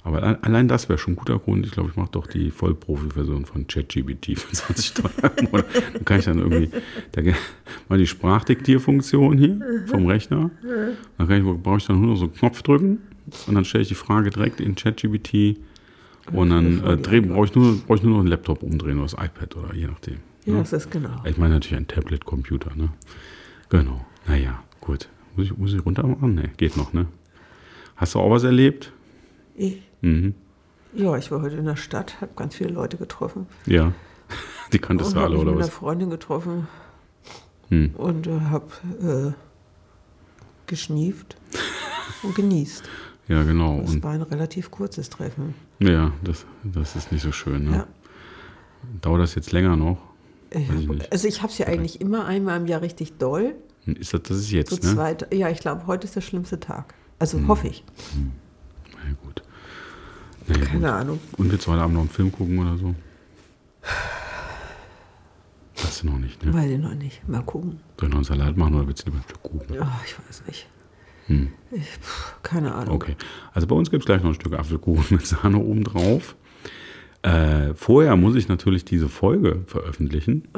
aber 0.08 0.22
al- 0.22 0.38
allein 0.42 0.68
das 0.68 0.88
wäre 0.88 0.98
schon 0.98 1.12
ein 1.14 1.16
guter 1.16 1.38
Grund. 1.38 1.64
Ich 1.66 1.72
glaube, 1.72 1.90
ich 1.90 1.96
mache 1.96 2.10
doch 2.12 2.26
die 2.26 2.50
Vollprofi-Version 2.50 3.44
von 3.46 3.66
ChatGPT 3.66 4.38
für 4.38 4.52
20 4.52 4.94
Dollar 4.94 5.38
im 5.38 5.44
Monat. 5.46 5.66
Dann 5.94 6.04
kann 6.04 6.18
ich 6.18 6.24
dann 6.24 6.38
irgendwie 6.38 6.70
da 7.12 7.22
mal 7.88 7.98
die 7.98 8.06
Sprachdiktierfunktion 8.06 9.38
hier 9.38 9.60
vom 9.86 10.06
Rechner. 10.06 10.50
Dann 11.18 11.28
kann 11.28 11.46
ich, 11.46 11.62
brauche 11.62 11.76
ich 11.78 11.86
dann 11.86 12.00
nur 12.00 12.10
noch 12.10 12.16
so 12.16 12.24
einen 12.24 12.34
Knopf 12.34 12.62
drücken 12.62 12.98
und 13.46 13.54
dann 13.54 13.64
stelle 13.64 13.82
ich 13.82 13.88
die 13.88 13.94
Frage 13.94 14.30
direkt 14.30 14.60
in 14.60 14.74
ChatGPT 14.74 15.58
und 16.32 16.50
dann 16.50 16.84
äh, 16.84 16.96
dreh- 16.96 17.20
brauche 17.20 17.46
ich, 17.46 17.54
nur- 17.54 17.76
brauche 17.86 17.98
ich 17.98 18.02
nur 18.02 18.12
noch 18.14 18.20
einen 18.20 18.28
Laptop 18.28 18.62
umdrehen 18.62 18.98
oder 18.98 19.08
das 19.08 19.14
iPad 19.14 19.56
oder 19.56 19.74
je 19.74 19.86
nachdem. 19.86 20.16
Ja, 20.44 20.54
ne? 20.54 20.58
das 20.60 20.72
ist 20.72 20.90
genau. 20.90 21.22
Ich 21.24 21.36
meine 21.36 21.54
natürlich 21.54 21.76
ein 21.78 21.86
Tablet-Computer, 21.88 22.74
ne? 22.74 22.90
Genau. 23.68 24.04
Naja, 24.26 24.62
gut. 24.80 25.08
Muss 25.36 25.46
ich, 25.46 25.56
muss 25.56 25.72
ich 25.74 25.84
runter 25.84 26.06
machen? 26.06 26.34
Ne, 26.34 26.50
geht 26.56 26.76
noch, 26.76 26.92
ne? 26.92 27.06
Hast 27.96 28.14
du 28.14 28.18
auch 28.20 28.30
was 28.30 28.44
erlebt? 28.44 28.92
Ich, 29.54 29.82
Mhm. 30.00 30.35
ja, 30.95 31.17
ich 31.17 31.31
war 31.31 31.43
heute 31.43 31.57
in 31.57 31.64
der 31.64 31.76
Stadt, 31.76 32.21
habe 32.21 32.33
ganz 32.37 32.55
viele 32.57 32.71
Leute 32.71 32.97
getroffen. 32.97 33.47
Ja. 33.67 33.93
Die 34.73 34.78
kanntest 34.78 35.12
du 35.12 35.17
habe 35.17 35.26
alle, 35.26 35.37
oder 35.38 35.50
mit 35.52 35.59
einer 35.61 35.67
was? 35.69 35.75
Freundin 35.75 36.11
getroffen 36.11 36.69
Hm. 37.71 37.95
und 37.97 38.26
äh, 38.26 38.40
habe 38.40 38.67
äh, 39.02 39.33
geschnieft 40.67 41.37
und 42.23 42.35
genießt. 42.35 42.88
Ja, 43.28 43.43
genau. 43.43 43.81
Das 43.83 43.90
Und 43.90 44.02
war 44.02 44.12
ein 44.12 44.23
relativ 44.23 44.71
kurzes 44.71 45.11
Treffen. 45.11 45.55
ja, 45.81 46.12
das, 46.25 46.47
das 46.64 46.97
ist 46.97 47.12
nicht 47.12 47.23
so 47.23 47.33
schön, 47.33 47.64
ne? 47.64 47.76
Ja. 47.76 47.87
Dauert 49.02 49.21
das 49.21 49.35
jetzt 49.35 49.52
länger 49.52 49.76
noch? 49.76 49.99
Ich 50.50 50.69
ich 50.71 50.88
hab, 50.88 51.12
also 51.12 51.28
ich 51.28 51.43
habe 51.43 51.52
es 51.52 51.59
ja 51.59 51.67
eigentlich 51.67 52.00
immer 52.00 52.25
einmal 52.25 52.57
im 52.59 52.67
Jahr 52.67 52.81
richtig 52.81 53.19
doll. 53.19 53.55
Ist 53.85 54.14
das, 54.14 54.23
das 54.23 54.37
ist 54.38 54.49
So 54.50 54.57
jetzt, 54.57 54.83
ne? 54.83 54.95
zweit, 54.95 55.35
ja, 55.35 55.50
ich 55.50 55.61
glaube, 55.61 55.87
heute 55.87 56.07
ist 56.07 56.17
der 56.17 56.21
schlimmste 56.23 56.59
Tag. 56.61 56.95
Also 57.19 57.37
Hm. 57.38 57.49
hoffe 57.49 57.69
ich. 57.69 57.85
Na 58.93 59.11
ja, 59.11 59.14
gut. 59.23 59.43
Na 60.49 60.55
ja, 60.55 60.61
gut. 60.61 60.69
Keine 60.69 60.93
Ahnung. 60.93 61.21
Und 61.37 61.52
willst 61.52 61.67
du 61.67 61.73
heute 61.73 61.83
Abend 61.83 61.95
noch 61.95 62.02
einen 62.02 62.11
Film 62.11 62.33
gucken 62.33 62.59
oder 62.59 62.76
so? 62.76 62.95
Hast 65.83 66.02
du 66.02 66.07
noch 66.09 66.19
nicht, 66.19 66.45
ne? 66.45 66.52
Weiß 66.52 66.71
ich 66.71 66.78
noch 66.78 66.95
nicht. 66.95 67.26
Mal 67.28 67.43
gucken. 67.43 67.81
Ich 67.97 68.09
noch 68.09 68.17
einen 68.17 68.25
Salat 68.25 68.57
machen 68.57 68.75
oder 68.75 68.87
willst 68.87 69.02
du 69.02 69.11
lieber 69.11 69.19
ein 69.19 69.25
Stück 69.25 69.43
Kuchen? 69.43 69.75
Ja, 69.75 70.00
ich 70.05 70.19
weiß 70.19 70.43
nicht. 70.47 70.67
Hm. 71.26 71.49
Ich, 71.71 71.87
pff, 71.87 72.35
keine 72.43 72.75
Ahnung. 72.75 72.95
Okay. 72.95 73.17
Also 73.52 73.67
bei 73.67 73.76
uns 73.76 73.90
gibt 73.90 74.02
es 74.02 74.07
gleich 74.07 74.23
noch 74.23 74.31
ein 74.31 74.35
Stück 74.35 74.55
Apfelkuchen 74.55 75.05
mit 75.17 75.26
Sahne 75.26 75.59
oben 75.59 75.85
drauf. 75.85 76.35
Äh, 77.23 77.75
vorher 77.75 78.17
muss 78.17 78.37
ich 78.37 78.49
natürlich 78.49 78.85
diese 78.85 79.09
Folge 79.09 79.62
veröffentlichen. 79.67 80.49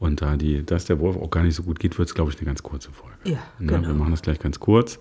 Und 0.00 0.20
da 0.20 0.36
die, 0.36 0.64
dass 0.66 0.84
der 0.84 0.98
Wolf 1.00 1.16
auch 1.16 1.30
gar 1.30 1.42
nicht 1.44 1.54
so 1.54 1.62
gut 1.62 1.78
geht, 1.78 1.96
wird 1.98 2.08
es, 2.08 2.14
glaube 2.14 2.30
ich, 2.30 2.36
eine 2.38 2.44
ganz 2.46 2.62
kurze 2.62 2.90
Folge. 2.90 3.14
Ja, 3.24 3.38
Ne, 3.58 3.72
genau. 3.72 3.88
Wir 3.88 3.94
machen 3.94 4.10
das 4.10 4.20
gleich 4.22 4.38
ganz 4.38 4.60
kurz. 4.60 4.98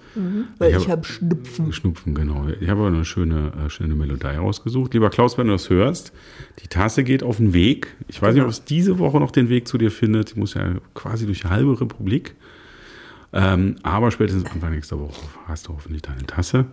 Weil 0.59 0.69
Ich 0.71 0.77
ich 0.77 0.83
hab- 0.83 0.91
habe 0.99 1.03
Schnupfen. 1.05 1.73
Schnupfen, 1.73 2.13
genau. 2.15 2.47
Ich 2.61 2.69
habe 2.69 2.81
aber 2.81 2.89
eine 2.89 3.03
schöne, 3.03 3.51
äh, 3.65 3.69
schöne 3.69 3.95
Melodie 3.95 4.27
rausgesucht. 4.37 4.93
Lieber 4.93 5.09
Klaus, 5.09 5.37
wenn 5.37 5.47
du 5.47 5.53
das 5.53 5.69
hörst, 5.69 6.13
die 6.61 6.67
Tasse 6.67 7.03
geht 7.03 7.21
auf 7.23 7.37
den 7.37 7.53
Weg. 7.53 7.87
Ich 8.07 8.21
weiß 8.21 8.33
Genau. 8.35 8.45
nicht, 8.47 8.55
ob 8.55 8.61
es 8.61 8.65
diese 8.65 8.97
Woche 8.99 9.19
noch 9.19 9.31
den 9.31 9.49
Weg 9.49 9.67
zu 9.67 9.77
dir 9.77 9.91
findet. 9.91 10.35
Die 10.35 10.39
muss 10.39 10.53
ja 10.53 10.73
quasi 10.93 11.25
durch 11.25 11.41
die 11.41 11.47
halbe 11.47 11.79
Republik. 11.81 12.35
Ähm, 13.33 13.77
aber 13.83 14.11
spätestens 14.11 14.45
Anfang 14.51 14.71
nächster 14.73 14.99
Woche 14.99 15.19
hast 15.47 15.67
du 15.67 15.73
hoffentlich 15.73 16.03
deine 16.03 16.23
Tasse. 16.25 16.65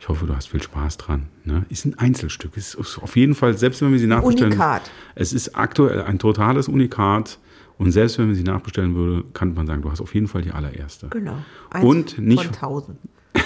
Ich 0.00 0.08
hoffe, 0.08 0.26
du 0.26 0.34
hast 0.34 0.48
viel 0.48 0.62
Spaß 0.62 0.96
dran. 0.96 1.26
Ne? 1.44 1.64
Ist 1.68 1.84
ein 1.84 1.98
Einzelstück. 1.98 2.56
Ist 2.56 2.76
auf 3.00 3.16
jeden 3.16 3.34
Fall, 3.34 3.56
selbst 3.56 3.80
wenn 3.82 3.92
wir 3.92 3.98
sie 3.98 4.06
nachbestellen. 4.06 4.52
Unikat. 4.52 4.90
Es 5.14 5.32
ist 5.32 5.54
aktuell 5.56 6.02
ein 6.02 6.18
totales 6.18 6.68
Unikat. 6.68 7.38
Und 7.80 7.92
selbst 7.92 8.18
wenn 8.18 8.28
wir 8.28 8.34
sie 8.34 8.42
nachbestellen 8.42 8.94
würde, 8.94 9.24
kann 9.32 9.54
man 9.54 9.66
sagen, 9.66 9.80
du 9.82 9.90
hast 9.90 10.00
auf 10.00 10.14
jeden 10.14 10.28
Fall 10.28 10.42
die 10.42 10.50
allererste. 10.52 11.08
Genau. 11.08 11.38
Eins 11.70 11.84
Und 11.84 12.18
nicht- 12.18 12.44
von 12.44 12.52
tausend. 12.54 12.98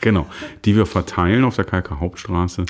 Genau, 0.00 0.26
die 0.64 0.76
wir 0.76 0.86
verteilen 0.86 1.44
auf 1.44 1.56
der 1.56 1.64
Kalker 1.64 2.00
Hauptstraße 2.00 2.64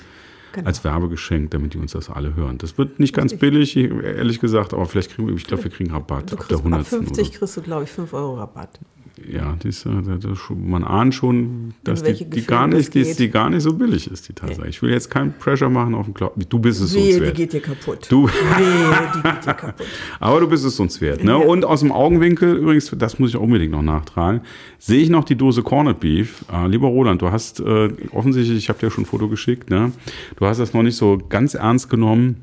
Genau. 0.53 0.67
als 0.67 0.83
Werbegeschenk, 0.83 1.51
damit 1.51 1.75
die 1.75 1.79
uns 1.79 1.93
das 1.93 2.09
alle 2.09 2.35
hören. 2.35 2.57
Das 2.57 2.79
wird 2.79 2.99
nicht 2.99 3.15
ganz 3.15 3.37
billig, 3.37 3.77
ehrlich 3.77 4.41
gesagt, 4.41 4.73
aber 4.73 4.87
vielleicht 4.87 5.11
kriegen 5.13 5.29
wir, 5.29 5.35
ich 5.37 5.45
glaube, 5.45 5.65
wir 5.65 5.71
kriegen 5.71 5.91
Rabatt 5.91 6.23
ab 6.23 6.27
der 6.31 6.39
kriegst, 6.39 6.53
ab 6.53 6.59
100. 6.61 6.87
50 6.87 7.33
kriegst 7.33 7.57
du, 7.59 7.61
glaube 7.61 7.85
ich, 7.85 7.91
5 7.91 8.13
Euro 8.15 8.39
Rabatt. 8.39 8.81
Ja, 9.31 9.57
die 9.63 9.69
ist, 9.69 9.87
man 9.87 10.85
ahnt 10.85 11.15
schon, 11.15 11.75
dass 11.85 12.03
die, 12.03 12.25
die, 12.25 12.45
gar 12.45 12.67
nicht, 12.67 12.95
die, 12.95 13.15
die 13.15 13.29
gar 13.31 13.51
nicht 13.51 13.63
so 13.63 13.73
billig 13.75 14.11
ist, 14.11 14.29
die 14.29 14.33
Tasse. 14.33 14.67
Ich 14.69 14.81
will 14.83 14.91
jetzt 14.91 15.11
keinen 15.11 15.33
Pressure 15.33 15.69
machen 15.69 15.95
auf 15.95 16.07
den 16.07 16.15
Cloud. 16.15 16.33
Du 16.49 16.59
bist 16.59 16.81
es 16.81 16.95
uns 16.95 17.05
Wehe, 17.05 17.15
die 17.15 17.21
wert. 17.23 17.35
geht 17.37 17.53
dir 17.53 17.61
kaputt. 17.61 18.07
Du- 18.11 18.27
Wehe, 18.27 19.11
die 19.15 19.23
geht 19.23 19.47
dir 19.47 19.55
kaputt. 19.55 19.87
Aber 20.21 20.41
du 20.41 20.49
bist 20.49 20.65
es 20.65 20.79
uns 20.81 21.01
wert. 21.01 21.23
Ne? 21.25 21.33
Ja. 21.33 21.37
Und 21.37 21.65
aus 21.65 21.81
dem 21.81 21.93
Augenwinkel, 21.93 22.57
übrigens, 22.57 22.91
das 22.97 23.19
muss 23.19 23.31
ich 23.31 23.37
unbedingt 23.37 23.73
noch 23.73 23.83
nachtragen, 23.83 24.41
sehe 24.79 25.01
ich 25.03 25.11
noch 25.11 25.25
die 25.25 25.37
Dose 25.37 25.63
Corned 25.63 26.01
Beef. 26.01 26.45
Äh, 26.53 26.67
lieber 26.69 26.89
Roland, 26.89 27.21
du 27.23 27.31
hast 27.31 27.61
äh, 27.61 27.91
offensichtlich, 28.13 28.59
ich 28.59 28.69
habe 28.69 28.79
dir 28.79 28.91
schon 28.91 29.05
ein 29.05 29.07
Foto 29.07 29.29
geschickt, 29.29 29.71
ne? 29.71 29.93
du 30.37 30.47
hast 30.47 30.59
das 30.59 30.73
noch 30.75 30.83
nicht 30.83 30.97
so 30.97 31.19
ganz 31.29 31.55
ernst 31.55 31.91
genommen. 31.91 32.37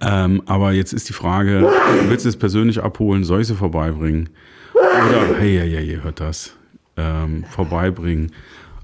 Ähm, 0.00 0.42
aber 0.46 0.72
jetzt 0.72 0.92
ist 0.92 1.08
die 1.08 1.12
Frage, 1.12 1.70
willst 2.08 2.24
du 2.24 2.28
es 2.28 2.36
persönlich 2.36 2.82
abholen, 2.82 3.22
soll 3.24 3.40
ich 3.42 3.46
sie 3.46 3.54
vorbeibringen? 3.54 4.30
Oder, 4.92 5.38
hey, 5.38 5.58
hey, 5.58 5.70
hey, 5.70 5.90
ihr 5.90 6.04
hört 6.04 6.20
das, 6.20 6.54
ähm, 6.96 7.44
vorbeibringen. 7.44 8.32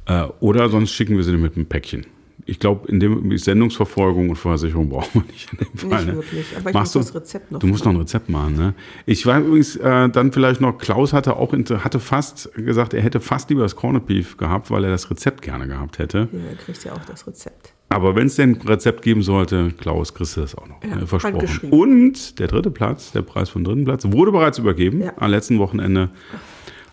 Äh, 0.06 0.24
oder 0.40 0.68
sonst 0.70 0.92
schicken 0.92 1.16
wir 1.16 1.24
sie 1.24 1.32
mit 1.32 1.56
einem 1.56 1.66
Päckchen. 1.66 2.06
Ich 2.46 2.58
glaube, 2.58 2.88
in 2.88 2.98
dem 2.98 3.36
Sendungsverfolgung 3.36 4.30
und 4.30 4.36
Versicherung 4.36 4.88
brauchen 4.88 5.22
wir 5.22 5.30
nicht 5.30 5.52
in 5.52 5.58
dem 5.58 5.90
Fall. 5.90 6.04
Nicht 6.04 6.06
ne? 6.06 6.14
wirklich. 6.14 6.46
Aber 6.56 6.70
ich 6.70 6.74
Machst 6.74 6.94
muss 6.94 7.06
du, 7.06 7.12
das 7.12 7.22
Rezept 7.22 7.52
noch 7.52 7.58
Du 7.58 7.66
musst 7.66 7.84
noch 7.84 7.92
ein 7.92 7.98
Rezept 7.98 8.30
machen, 8.30 8.56
ne? 8.56 8.74
Ich 9.04 9.26
war 9.26 9.38
übrigens 9.38 9.76
äh, 9.76 10.08
dann 10.08 10.32
vielleicht 10.32 10.62
noch, 10.62 10.78
Klaus 10.78 11.12
hatte 11.12 11.36
auch 11.36 11.52
hatte 11.52 12.00
fast 12.00 12.54
gesagt, 12.54 12.94
er 12.94 13.02
hätte 13.02 13.20
fast 13.20 13.50
lieber 13.50 13.62
das 13.62 13.76
Corned 13.76 14.06
Beef 14.06 14.38
gehabt, 14.38 14.70
weil 14.70 14.84
er 14.84 14.90
das 14.90 15.10
Rezept 15.10 15.42
gerne 15.42 15.68
gehabt 15.68 15.98
hätte. 15.98 16.28
Ja, 16.32 16.38
er 16.48 16.56
kriegt 16.56 16.82
ja 16.84 16.94
auch 16.94 17.04
das 17.04 17.26
Rezept. 17.26 17.74
Aber 17.90 18.14
wenn 18.14 18.26
es 18.26 18.36
denn 18.36 18.56
ein 18.56 18.68
Rezept 18.68 19.02
geben 19.02 19.22
sollte, 19.22 19.70
Klaus, 19.78 20.12
kriegst 20.12 20.36
du 20.36 20.42
das 20.42 20.54
auch 20.54 20.66
noch. 20.68 20.82
Ja, 20.84 20.98
äh, 21.00 21.06
versprochen. 21.06 21.70
Und 21.70 22.38
der 22.38 22.46
dritte 22.48 22.70
Platz, 22.70 23.12
der 23.12 23.22
Preis 23.22 23.52
den 23.52 23.64
dritten 23.64 23.84
Platz, 23.84 24.04
wurde 24.06 24.30
bereits 24.30 24.58
übergeben 24.58 25.00
Ja. 25.02 25.12
am 25.16 25.30
letzten 25.30 25.58
Wochenende. 25.58 26.10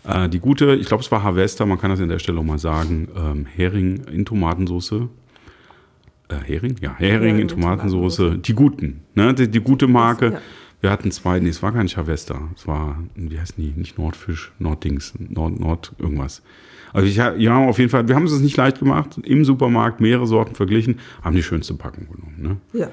Äh, 0.05 0.29
die 0.29 0.39
gute, 0.39 0.73
ich 0.75 0.87
glaube, 0.87 1.03
es 1.03 1.11
war 1.11 1.21
Harvester, 1.23 1.65
man 1.65 1.79
kann 1.79 1.89
das 1.91 1.99
an 1.99 2.07
der 2.09 2.19
Stelle 2.19 2.39
auch 2.39 2.43
mal 2.43 2.59
sagen, 2.59 3.09
ähm, 3.17 3.45
Hering 3.45 4.05
in 4.11 4.23
Tomatensauce. 4.25 4.93
Äh, 6.29 6.35
Hering? 6.45 6.75
Ja, 6.81 6.95
Hering, 6.97 7.11
Hering 7.21 7.35
in 7.35 7.41
in 7.41 7.47
Tomatensauce. 7.49 8.21
Die 8.41 8.53
guten, 8.53 9.01
ne? 9.15 9.33
Die, 9.33 9.49
die 9.49 9.59
gute 9.61 9.87
Marke. 9.87 10.25
ja. 10.33 10.41
Wir 10.81 10.91
hatten 10.91 11.09
zwei, 11.11 11.39
nee, 11.39 11.49
es 11.49 11.63
war 11.63 11.71
gar 11.71 11.81
nicht 11.81 11.97
Harvester. 11.97 12.49
Es 12.55 12.67
war, 12.67 12.99
wie 13.15 13.39
heißt 13.39 13.55
die? 13.57 13.73
Nicht 13.75 13.97
Nordfisch, 13.97 14.51
Norddings, 14.59 15.13
Nord, 15.17 15.59
Nord, 15.59 15.93
irgendwas. 15.97 16.43
Also 16.95 17.07
ich, 17.07 17.15
ja, 17.17 17.57
auf 17.57 17.77
jeden 17.77 17.89
Fall, 17.89 18.07
wir 18.07 18.15
haben 18.15 18.23
es 18.25 18.31
uns 18.31 18.41
nicht 18.41 18.57
leicht 18.57 18.79
gemacht. 18.79 19.19
Im 19.23 19.43
Supermarkt 19.45 19.99
mehrere 19.99 20.25
Sorten 20.27 20.55
verglichen, 20.55 20.99
haben 21.23 21.35
die 21.35 21.43
schönste 21.43 21.73
Packung 21.73 22.07
genommen. 22.07 22.35
Ne? 22.73 22.79
Ja. 22.79 22.89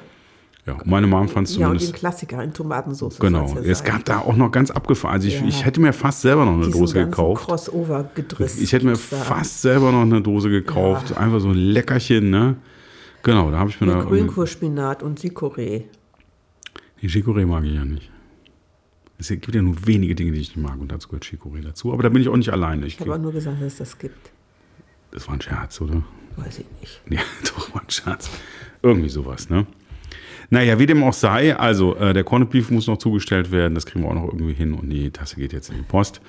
Ja, 0.64 0.76
meine 0.84 1.08
Mom 1.08 1.28
fand 1.28 1.48
es 1.48 1.56
Ja, 1.56 1.66
und 1.66 1.72
den 1.74 1.78
zumindest. 1.80 1.94
Klassiker 1.98 2.40
in 2.44 2.52
Tomatensauce. 2.52 3.18
Genau, 3.18 3.52
ja 3.56 3.62
es 3.62 3.82
gab 3.82 4.04
da 4.04 4.20
auch 4.20 4.36
noch 4.36 4.52
ganz 4.52 4.70
abgefahren. 4.70 5.14
Also 5.14 5.26
ich, 5.26 5.40
Ja. 5.40 5.46
ich 5.48 5.64
hätte 5.64 5.80
mir 5.80 5.92
fast 5.92 6.20
selber 6.20 6.44
noch 6.44 6.52
eine 6.52 6.66
Diesen 6.66 6.78
Dose 6.80 6.94
gekauft. 6.94 7.46
Crossover 7.48 8.08
gedriss. 8.14 8.60
Ich 8.60 8.72
hätte 8.72 8.86
mir 8.86 8.94
fast 8.94 9.62
selber 9.62 9.90
noch 9.90 10.02
eine 10.02 10.20
Dose 10.20 10.50
gekauft. 10.50 11.16
Einfach 11.16 11.40
so 11.40 11.48
ein 11.48 11.54
Leckerchen, 11.56 12.30
ne? 12.30 12.54
Genau, 13.24 13.50
da 13.50 13.58
habe 13.58 13.70
ich 13.70 13.80
mir 13.80 13.88
da. 13.88 14.02
Grünkohlspinat 14.04 15.02
und 15.02 15.18
Chicorée. 15.20 15.82
Die 17.00 17.08
Chicorée 17.08 17.44
mag 17.46 17.64
ich 17.64 17.74
ja 17.74 17.84
nicht. 17.84 18.11
Es 19.22 19.40
gibt 19.40 19.54
ja 19.54 19.62
nur 19.62 19.86
wenige 19.86 20.14
Dinge, 20.14 20.32
die 20.32 20.40
ich 20.40 20.56
nicht 20.56 20.62
mag 20.62 20.80
und 20.80 20.90
dazu 20.90 21.08
gehört 21.08 21.24
Chicorée 21.24 21.62
dazu. 21.62 21.92
Aber 21.92 22.02
da 22.02 22.08
bin 22.08 22.20
ich 22.22 22.28
auch 22.28 22.36
nicht 22.36 22.50
alleine. 22.50 22.86
Ich, 22.86 22.94
Ich 22.94 23.00
habe 23.00 23.14
auch 23.14 23.18
nur 23.18 23.32
gesagt, 23.32 23.60
dass 23.60 23.72
es 23.72 23.78
das 23.78 23.98
gibt. 23.98 24.30
das 25.10 25.26
war 25.28 25.34
ein 25.34 25.40
Scherz, 25.40 25.80
oder? 25.80 26.02
Weiß 26.36 26.58
ich 26.60 26.66
nicht. 26.80 27.00
Ja, 27.08 27.20
doch, 27.44 27.74
war 27.74 27.82
ein 27.82 27.90
Scherz. 27.90 28.30
Irgendwie 28.82 29.08
sowas, 29.08 29.48
ne? 29.48 29.66
Naja, 30.50 30.78
wie 30.78 30.86
dem 30.86 31.02
auch 31.02 31.12
sei, 31.14 31.56
also 31.56 31.96
äh, 31.96 32.12
der 32.12 32.24
Corned 32.24 32.50
Beef 32.50 32.70
muss 32.70 32.86
noch 32.86 32.98
zugestellt 32.98 33.50
werden, 33.52 33.74
das 33.74 33.86
kriegen 33.86 34.04
wir 34.04 34.10
auch 34.10 34.14
noch 34.14 34.26
irgendwie 34.26 34.52
hin 34.52 34.74
und 34.74 34.90
die 34.90 35.10
Tasse 35.10 35.36
geht 35.36 35.52
jetzt 35.52 35.70
in 35.70 35.76
die 35.76 35.82
Post 35.82 36.20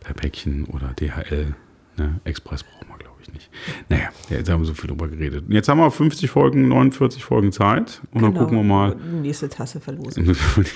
per 0.00 0.14
Päckchen 0.14 0.64
oder 0.64 0.88
DHL. 0.94 1.54
Ne? 1.96 2.20
Express 2.24 2.64
brauchen 2.64 2.88
ich, 3.32 3.34
nicht. 3.34 3.50
Naja, 3.88 4.08
ja, 4.30 4.36
jetzt 4.38 4.50
haben 4.50 4.60
wir 4.62 4.66
so 4.66 4.74
viel 4.74 4.88
drüber 4.88 5.08
geredet. 5.08 5.44
Und 5.48 5.52
jetzt 5.52 5.68
haben 5.68 5.78
wir 5.78 5.90
50 5.90 6.30
Folgen, 6.30 6.68
49 6.68 7.24
Folgen 7.24 7.52
Zeit 7.52 8.00
und 8.12 8.22
dann 8.22 8.32
Genau. 8.32 8.44
gucken 8.44 8.58
wir 8.58 8.64
mal, 8.64 8.96
Die 8.96 9.20
nächste 9.20 9.48
Tasse 9.48 9.80
verlosen. 9.80 10.24
die 10.24 10.30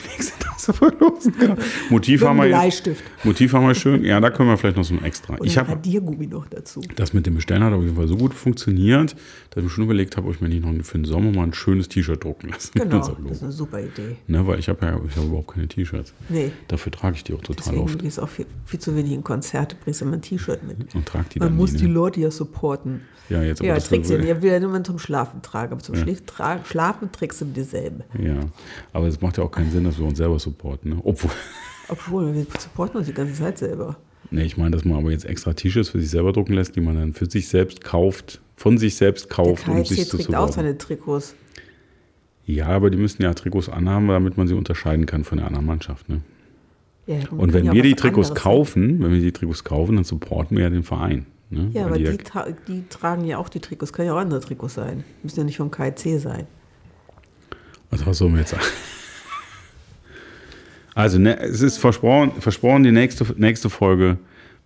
nächste 0.08 0.38
Tasse 0.38 0.72
verlosen. 0.72 1.34
Genau. 1.38 1.56
Motiv 1.90 2.22
haben 2.22 2.36
wir 2.36 2.42
einem 2.44 2.52
jetzt. 2.52 2.60
Bleistift. 2.84 3.04
Motiv 3.24 3.52
haben 3.52 3.66
wir 3.66 3.74
schön. 3.74 4.04
Ja, 4.04 4.20
da 4.20 4.30
können 4.30 4.48
wir 4.48 4.56
vielleicht 4.56 4.76
noch 4.76 4.84
so 4.84 4.94
ein 4.94 5.04
extra. 5.04 5.34
Und 5.34 5.46
Ich 5.46 5.58
habe 5.58 5.70
Radiergummi 5.70 6.26
noch 6.26 6.46
dazu. 6.48 6.80
das 6.96 7.12
mit 7.12 7.26
dem 7.26 7.34
Bestellen 7.34 7.62
hat 7.62 7.72
auf 7.72 7.82
jeden 7.82 7.96
Fall 7.96 8.08
so 8.08 8.16
gut 8.16 8.32
funktioniert, 8.34 9.12
dass 9.50 9.58
ich 9.58 9.62
mir 9.64 9.70
schon 9.70 9.84
überlegt 9.84 10.16
habe, 10.16 10.28
ob 10.28 10.34
ich 10.34 10.40
mir 10.40 10.48
nicht 10.48 10.64
noch 10.64 10.72
für 10.84 10.98
den 10.98 11.04
Sommer 11.04 11.30
mal 11.32 11.42
ein 11.44 11.52
schönes 11.54 11.88
T-Shirt 11.88 12.22
drucken 12.22 12.48
lasse. 12.48 12.70
mit 12.74 12.82
Genau, 12.84 12.98
das 12.98 13.36
ist 13.36 13.42
eine 13.42 13.52
super 13.52 13.80
Idee. 13.80 14.16
Ne, 14.26 14.46
weil 14.46 14.58
ich 14.58 14.68
habe 14.68 14.84
ja 14.86 14.98
ich 15.08 15.16
habe 15.16 15.26
überhaupt 15.26 15.48
keine 15.54 15.66
T-Shirts. 15.68 16.14
Nee, 16.28 16.50
Dafür 16.68 16.92
trage 16.92 17.16
ich 17.16 17.24
die 17.24 17.34
auch 17.34 17.40
total 17.42 17.56
deswegen 17.66 17.82
oft. 17.84 17.98
gehst 18.00 18.18
du 18.18 18.22
auch 18.22 18.28
viel, 18.28 18.46
viel 18.64 18.80
zu 18.80 18.94
wenig 18.96 19.12
in 19.12 19.24
Konzerte, 19.24 19.76
bringst 19.82 20.02
immer 20.02 20.12
ein 20.14 20.22
T-Shirt 20.22 20.62
mit. 20.62 20.94
Und 20.94 21.06
trage 21.06 21.26
die 21.34 21.38
Man 21.40 21.48
dann 21.48 21.56
muss 21.56 21.72
nie, 21.72 21.78
die 21.80 21.86
ne? 21.88 21.92
Leute 21.94 22.20
ja 22.20 22.30
supporten. 22.44 23.02
Ja, 23.28 23.42
jetzt 23.42 23.60
aber 23.60 23.68
Ja, 23.68 23.74
das 23.74 23.88
trägst 23.88 24.10
du 24.10 24.18
ja 24.18 24.42
will 24.42 24.52
ja 24.52 24.60
nur 24.60 24.84
zum 24.84 24.98
Schlafen 24.98 25.40
tragen, 25.42 25.72
aber 25.72 25.82
zum 25.82 25.94
tra 26.26 26.62
Schlafen 26.64 27.10
trägst 27.10 27.40
du 27.40 27.46
dieselbe. 27.46 28.04
Ja, 28.18 28.40
aber 28.92 29.06
es 29.06 29.20
macht 29.20 29.38
ja 29.38 29.44
auch 29.44 29.50
keinen 29.50 29.70
Sinn, 29.70 29.84
dass 29.84 29.98
wir 29.98 30.06
uns 30.06 30.18
selber 30.18 30.38
supporten. 30.38 30.90
Ne? 30.90 31.00
Obwohl, 31.02 31.30
Obwohl, 31.88 32.34
wir 32.34 32.46
supporten 32.58 32.98
uns 32.98 33.06
die 33.06 33.14
ganze 33.14 33.34
Zeit 33.34 33.58
selber. 33.58 33.96
ne, 34.30 34.44
ich 34.44 34.56
meine, 34.56 34.72
dass 34.72 34.84
man 34.84 34.98
aber 34.98 35.10
jetzt 35.10 35.24
extra 35.24 35.52
T-Shirts 35.52 35.90
für 35.90 36.00
sich 36.00 36.10
selber 36.10 36.32
drucken 36.32 36.54
lässt, 36.54 36.76
die 36.76 36.80
man 36.80 36.96
dann 36.96 37.12
für 37.14 37.30
sich 37.30 37.48
selbst 37.48 37.82
kauft, 37.82 38.40
von 38.56 38.78
sich 38.78 38.96
selbst 38.96 39.26
Der 39.30 39.36
kauft, 39.36 39.68
um 39.68 39.76
KFC 39.76 39.88
sich 39.88 40.08
zu 40.08 40.16
trägt 40.18 40.34
auch 40.34 40.52
seine 40.52 40.76
Trikots. 40.76 41.34
Ja, 42.46 42.66
aber 42.66 42.90
die 42.90 42.98
müssen 42.98 43.22
ja 43.22 43.32
Trikots 43.32 43.70
anhaben, 43.70 44.08
damit 44.08 44.36
man 44.36 44.46
sie 44.46 44.54
unterscheiden 44.54 45.06
kann 45.06 45.24
von 45.24 45.38
der 45.38 45.46
anderen 45.46 45.64
Mannschaft. 45.64 46.10
Ne? 46.10 46.20
Ja, 47.06 47.16
Und 47.30 47.52
wenn 47.54 47.66
ja 47.66 47.72
wir 47.72 47.82
die 47.82 47.94
Trikots 47.94 48.34
kaufen, 48.34 49.02
wenn 49.02 49.12
wir 49.12 49.20
die 49.20 49.32
Trikots 49.32 49.64
kaufen, 49.64 49.96
dann 49.96 50.04
supporten 50.04 50.56
wir 50.56 50.64
ja 50.64 50.70
den 50.70 50.82
Verein. 50.82 51.26
Ne? 51.50 51.70
Ja, 51.72 51.84
Weil 51.84 51.88
aber 51.88 51.98
die 51.98 52.04
die, 52.04 52.16
tra 52.18 52.46
die 52.66 52.84
tragen 52.88 53.24
ja 53.24 53.38
auch 53.38 53.48
die 53.48 53.60
Trikots. 53.60 53.92
Können 53.92 54.08
ja 54.08 54.14
auch 54.14 54.18
andere 54.18 54.40
Trikots 54.40 54.74
sein. 54.74 55.04
Müssen 55.22 55.40
ja 55.40 55.44
nicht 55.44 55.56
vom 55.56 55.70
KIC 55.70 56.20
sein. 56.20 56.46
Also 57.90 58.06
was 58.06 58.18
sollen 58.18 58.32
wir 58.32 58.40
jetzt 58.40 58.50
sagen? 58.50 58.64
Also 60.96 61.18
ne, 61.18 61.36
es 61.40 61.60
ist 61.60 61.78
versprochen, 61.78 62.40
versprochen 62.40 62.84
die 62.84 62.92
nächste, 62.92 63.26
nächste 63.36 63.68
Folge, 63.68 64.16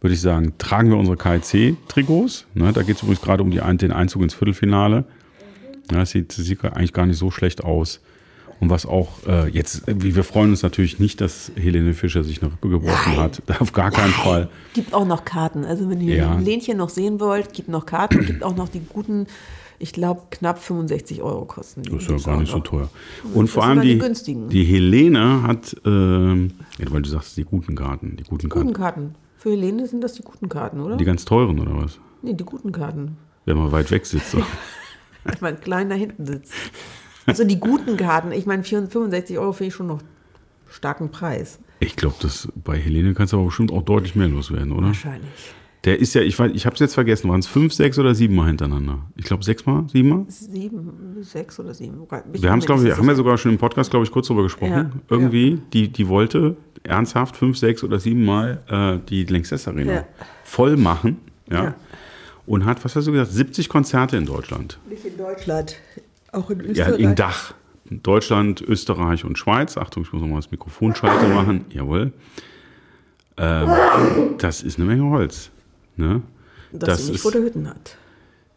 würde 0.03 0.13
ich 0.13 0.21
sagen, 0.21 0.53
tragen 0.59 0.91
wir 0.91 0.99
unsere 0.99 1.17
KIC-Trikots. 1.17 2.45
Ne, 2.53 2.71
da 2.75 2.83
geht 2.83 2.97
es 2.97 3.03
übrigens 3.03 3.23
gerade 3.23 3.43
um 3.43 3.51
die, 3.51 3.61
den 3.79 3.93
Einzug 3.93 4.23
ins 4.23 4.35
Viertelfinale. 4.35 5.05
Ja, 5.91 6.01
das 6.01 6.11
sieht, 6.11 6.37
das 6.37 6.45
sieht 6.45 6.63
eigentlich 6.63 6.93
gar 6.93 7.07
nicht 7.07 7.17
so 7.17 7.31
schlecht 7.31 7.65
aus. 7.65 8.01
Und 8.61 8.71
was 8.71 8.87
auch 8.87 9.09
äh, 9.27 9.49
jetzt, 9.49 9.83
wir 9.87 10.25
freuen 10.25 10.51
uns 10.51 10.63
natürlich 10.63 10.99
nicht, 10.99 11.21
dass 11.21 11.53
Helene 11.55 11.95
Fischer 11.95 12.25
sich 12.25 12.43
eine 12.43 12.51
Rippe 12.53 12.69
gebrochen 12.69 13.13
Nein. 13.15 13.19
hat. 13.19 13.43
Auf 13.61 13.73
gar 13.73 13.91
keinen 13.91 14.13
Fall. 14.13 14.49
Gibt 14.75 14.93
auch 14.95 15.07
noch 15.07 15.25
Karten. 15.25 15.65
Also 15.65 15.89
wenn 15.89 16.01
ihr 16.01 16.17
Ja. 16.17 16.39
Lenchen 16.39 16.77
noch 16.79 16.89
sehen 16.89 17.21
wollt, 17.21 17.53
gibt 17.53 17.69
noch 17.69 17.87
Karten. 17.87 18.27
Gibt 18.27 18.43
auch 18.43 18.57
noch 18.57 18.69
die 18.69 18.81
guten, 18.81 19.27
ich 19.79 19.93
glaube, 19.93 20.23
knapp 20.31 20.59
65 20.61 21.23
Euro 21.23 21.45
kosten. 21.45 21.83
Die 21.83 21.91
Das 21.93 22.03
ist 22.03 22.09
ja 22.11 22.33
gar 22.33 22.41
nicht 22.41 22.51
so 22.51 22.59
teuer. 22.59 22.89
Und 23.33 23.45
Das 23.47 23.55
vor 23.55 23.65
allem 23.65 23.81
die 23.81 23.93
die, 23.95 23.99
günstigen. 23.99 24.49
die 24.49 24.65
Helene 24.65 25.43
hat, 25.45 25.77
ja, 25.85 25.91
weil 26.91 27.03
du 27.03 27.09
sagst, 27.09 27.37
die 27.37 27.45
guten 27.45 27.77
Karten, 27.77 28.17
die 28.17 28.25
guten 28.25 28.49
Guten 28.49 28.73
Karten, 28.73 29.13
Karten. 29.13 29.15
Für 29.37 29.51
Helene 29.51 29.87
sind 29.87 30.01
das 30.03 30.15
die 30.15 30.23
guten 30.23 30.49
Karten, 30.49 30.81
oder? 30.81 30.97
die 30.97 31.05
ganz 31.05 31.25
teuren 31.25 31.61
oder 31.61 31.77
was? 31.77 32.01
nee, 32.23 32.35
die 32.35 32.45
guten 32.45 32.73
Karten. 32.73 33.17
Wenn 33.45 33.57
man 33.57 33.71
weit 33.71 33.91
weg 33.93 34.05
sitzt. 34.05 34.33
So. 34.33 34.39
Wenn 35.25 35.37
man 35.41 35.61
klein 35.61 35.89
da 35.91 35.95
hinten 35.95 36.27
sitzt. 36.27 36.53
Also 37.29 37.45
die 37.45 37.61
guten 37.61 37.97
Karten. 37.97 38.33
Ich 38.33 38.47
meine, 38.47 38.63
65 38.65 39.39
Euro 39.39 39.53
finde 39.53 39.69
ich 39.69 39.75
schon 39.75 39.87
noch 39.87 40.01
starken 40.69 41.11
Preis. 41.11 41.59
Ich 41.81 41.95
glaube, 41.97 42.17
das 42.21 42.49
bei 42.57 42.77
Helene 42.77 43.15
kannst 43.15 43.33
du 43.33 43.37
aber 43.37 43.47
bestimmt 43.47 43.73
auch 43.73 43.83
deutlich 43.83 44.15
mehr 44.17 44.29
loswerden, 44.29 44.73
oder? 44.73 44.89
Wahrscheinlich. 44.89 45.31
Der 45.85 46.01
ist 46.01 46.13
ja, 46.15 46.23
ich 46.23 46.37
weiß, 46.37 46.51
ich 46.55 46.67
habe 46.67 46.75
es 46.75 46.81
jetzt 46.81 46.95
vergessen, 46.95 47.31
waren 47.31 47.39
es 47.39 47.47
fünf, 47.47 47.73
sechs 47.73 47.99
oder 48.01 48.13
sieben 48.13 48.35
Mal 48.35 48.49
hintereinander? 48.49 48.99
Ich 49.17 49.25
glaube 49.25 49.45
sechsmal, 49.45 49.85
siebenmal. 49.93 50.25
Sieben, 50.29 51.19
sechs 51.23 51.59
oder 51.61 51.73
sieben. 51.73 52.03
Ich 52.33 52.43
Wir 52.43 52.51
haben 52.51 52.59
es, 52.59 52.67
glaube 52.67 52.87
ich, 52.87 52.97
haben 52.97 53.07
wir 53.07 53.15
sogar 53.15 53.39
schon 53.39 53.53
im 53.53 53.59
Podcast, 53.59 53.91
glaube 53.91 54.05
ich, 54.05 54.11
kurz 54.11 54.27
drüber 54.27 54.43
gesprochen. 54.43 54.73
Ja, 54.73 54.91
Irgendwie, 55.09 55.61
Die, 55.73 55.89
die 55.89 56.09
wollte 56.09 56.57
ernsthaft 56.83 57.37
fünf, 57.37 57.57
sechs 57.59 57.85
oder 57.85 58.01
siebenmal 58.01 58.61
äh, 58.69 58.99
die 59.09 59.25
Lanxess 59.25 59.69
Arena 59.69 59.93
Ja. 59.93 60.05
voll 60.43 60.77
machen. 60.77 61.19
Ja. 61.49 61.65
Ja. 61.65 61.75
Und 62.45 62.65
hat, 62.65 62.85
was 62.85 62.97
hast 62.97 63.07
du 63.07 63.13
gesagt, 63.13 63.31
70 63.31 63.69
Konzerte 63.69 64.17
in 64.17 64.25
Deutschland. 64.27 64.79
Nicht 64.89 65.05
in 65.05 65.17
Deutschland, 65.17 65.77
auch 66.33 66.51
in 66.51 66.61
Ja, 66.61 66.67
Österreich. 66.89 67.01
im 67.01 67.15
Dach. 67.15 67.55
Deutschland, 67.91 68.61
Österreich 68.61 69.25
und 69.25 69.39
Schweiz. 69.39 69.77
Achtung, 69.79 70.03
ich 70.03 70.13
muss 70.13 70.21
nochmal 70.21 70.41
das 70.41 70.51
Mikrofon 70.51 70.95
schalten 70.95 71.33
machen. 71.35 71.65
Jawohl. 71.71 72.13
Ähm, 73.39 73.69
das 74.39 74.63
ist 74.63 74.79
eine 74.79 74.87
Menge 74.87 75.09
Holz. 75.11 75.51
Ne? 75.97 76.23
Dass 76.73 76.89
das 76.89 77.07
sie 77.07 77.13
nicht 77.13 77.21
vor 77.23 77.33
der 77.33 77.43
Hütten 77.43 77.69
hat. 77.69 77.97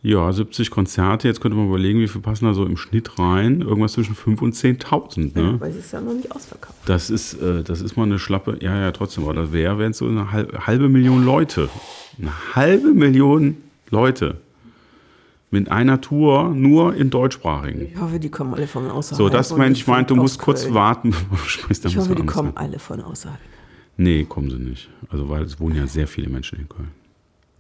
Ja, 0.04 0.32
70 0.34 0.72
Konzerte. 0.72 1.28
Jetzt 1.28 1.42
könnte 1.42 1.56
man 1.56 1.68
überlegen, 1.68 2.00
wie 2.00 2.08
viel 2.08 2.22
passen 2.22 2.46
da 2.46 2.54
so 2.56 2.66
im 2.66 2.76
Schnitt 2.76 3.20
rein. 3.20 3.62
Irgendwas 3.62 3.94
zwischen 3.94 4.16
5.000 4.16 4.42
und 4.42 4.56
10.000. 4.56 5.40
Ne? 5.40 5.62
Weil 5.62 5.72
sie 5.72 5.80
ist 5.80 5.94
ja 5.94 6.02
noch 6.02 6.14
nicht 6.14 6.32
ausverkauft. 6.36 6.80
Das 6.88 7.10
ist, 7.12 7.36
äh, 7.36 7.62
das 7.64 7.82
ist 7.82 7.96
mal 7.98 8.04
eine 8.04 8.18
schlappe, 8.18 8.58
ja, 8.62 8.80
ja, 8.82 8.92
trotzdem, 8.92 9.26
aber 9.26 9.36
das 9.36 9.52
wäre, 9.54 9.78
wären 9.78 9.94
so 9.94 10.08
eine 10.08 10.32
halbe, 10.32 10.66
halbe 10.66 10.90
Million 10.90 11.24
Leute. 11.24 11.70
Eine 12.20 12.56
halbe 12.56 12.94
Million 12.94 13.58
Leute. 13.92 14.38
Mit 15.54 15.70
einer 15.70 16.00
Tour 16.00 16.50
nur 16.56 16.96
in 16.96 17.10
deutschsprachigen. 17.10 17.82
Ich 17.94 18.00
hoffe, 18.00 18.20
die 18.20 18.30
kommen 18.30 18.54
alle 18.54 18.68
von 18.68 18.90
außerhalb. 18.90 19.18
So, 19.18 19.28
das 19.30 19.56
Mensch 19.56 19.86
meint, 19.86 20.10
du 20.10 20.16
musst 20.16 20.40
kurz 20.40 20.64
Köln. 20.64 20.74
warten, 20.76 21.10
bevor 21.30 21.38
du 21.38 21.44
sprichst. 21.44 21.84
dann 21.84 21.92
Ich 21.92 21.98
hoffe, 21.98 22.16
die 22.16 22.26
kommen 22.26 22.54
alle 22.56 22.80
von 22.80 23.02
außerhalb. 23.02 23.40
Nee, 23.98 24.24
kommen 24.24 24.50
sie 24.50 24.58
nicht. 24.58 24.90
Also, 25.10 25.28
weil 25.30 25.44
es 25.44 25.60
wohnen 25.60 25.76
ja 25.76 25.86
sehr 25.88 26.08
viele 26.08 26.30
Menschen 26.30 26.60
in 26.60 26.70
Köln. 26.70 26.88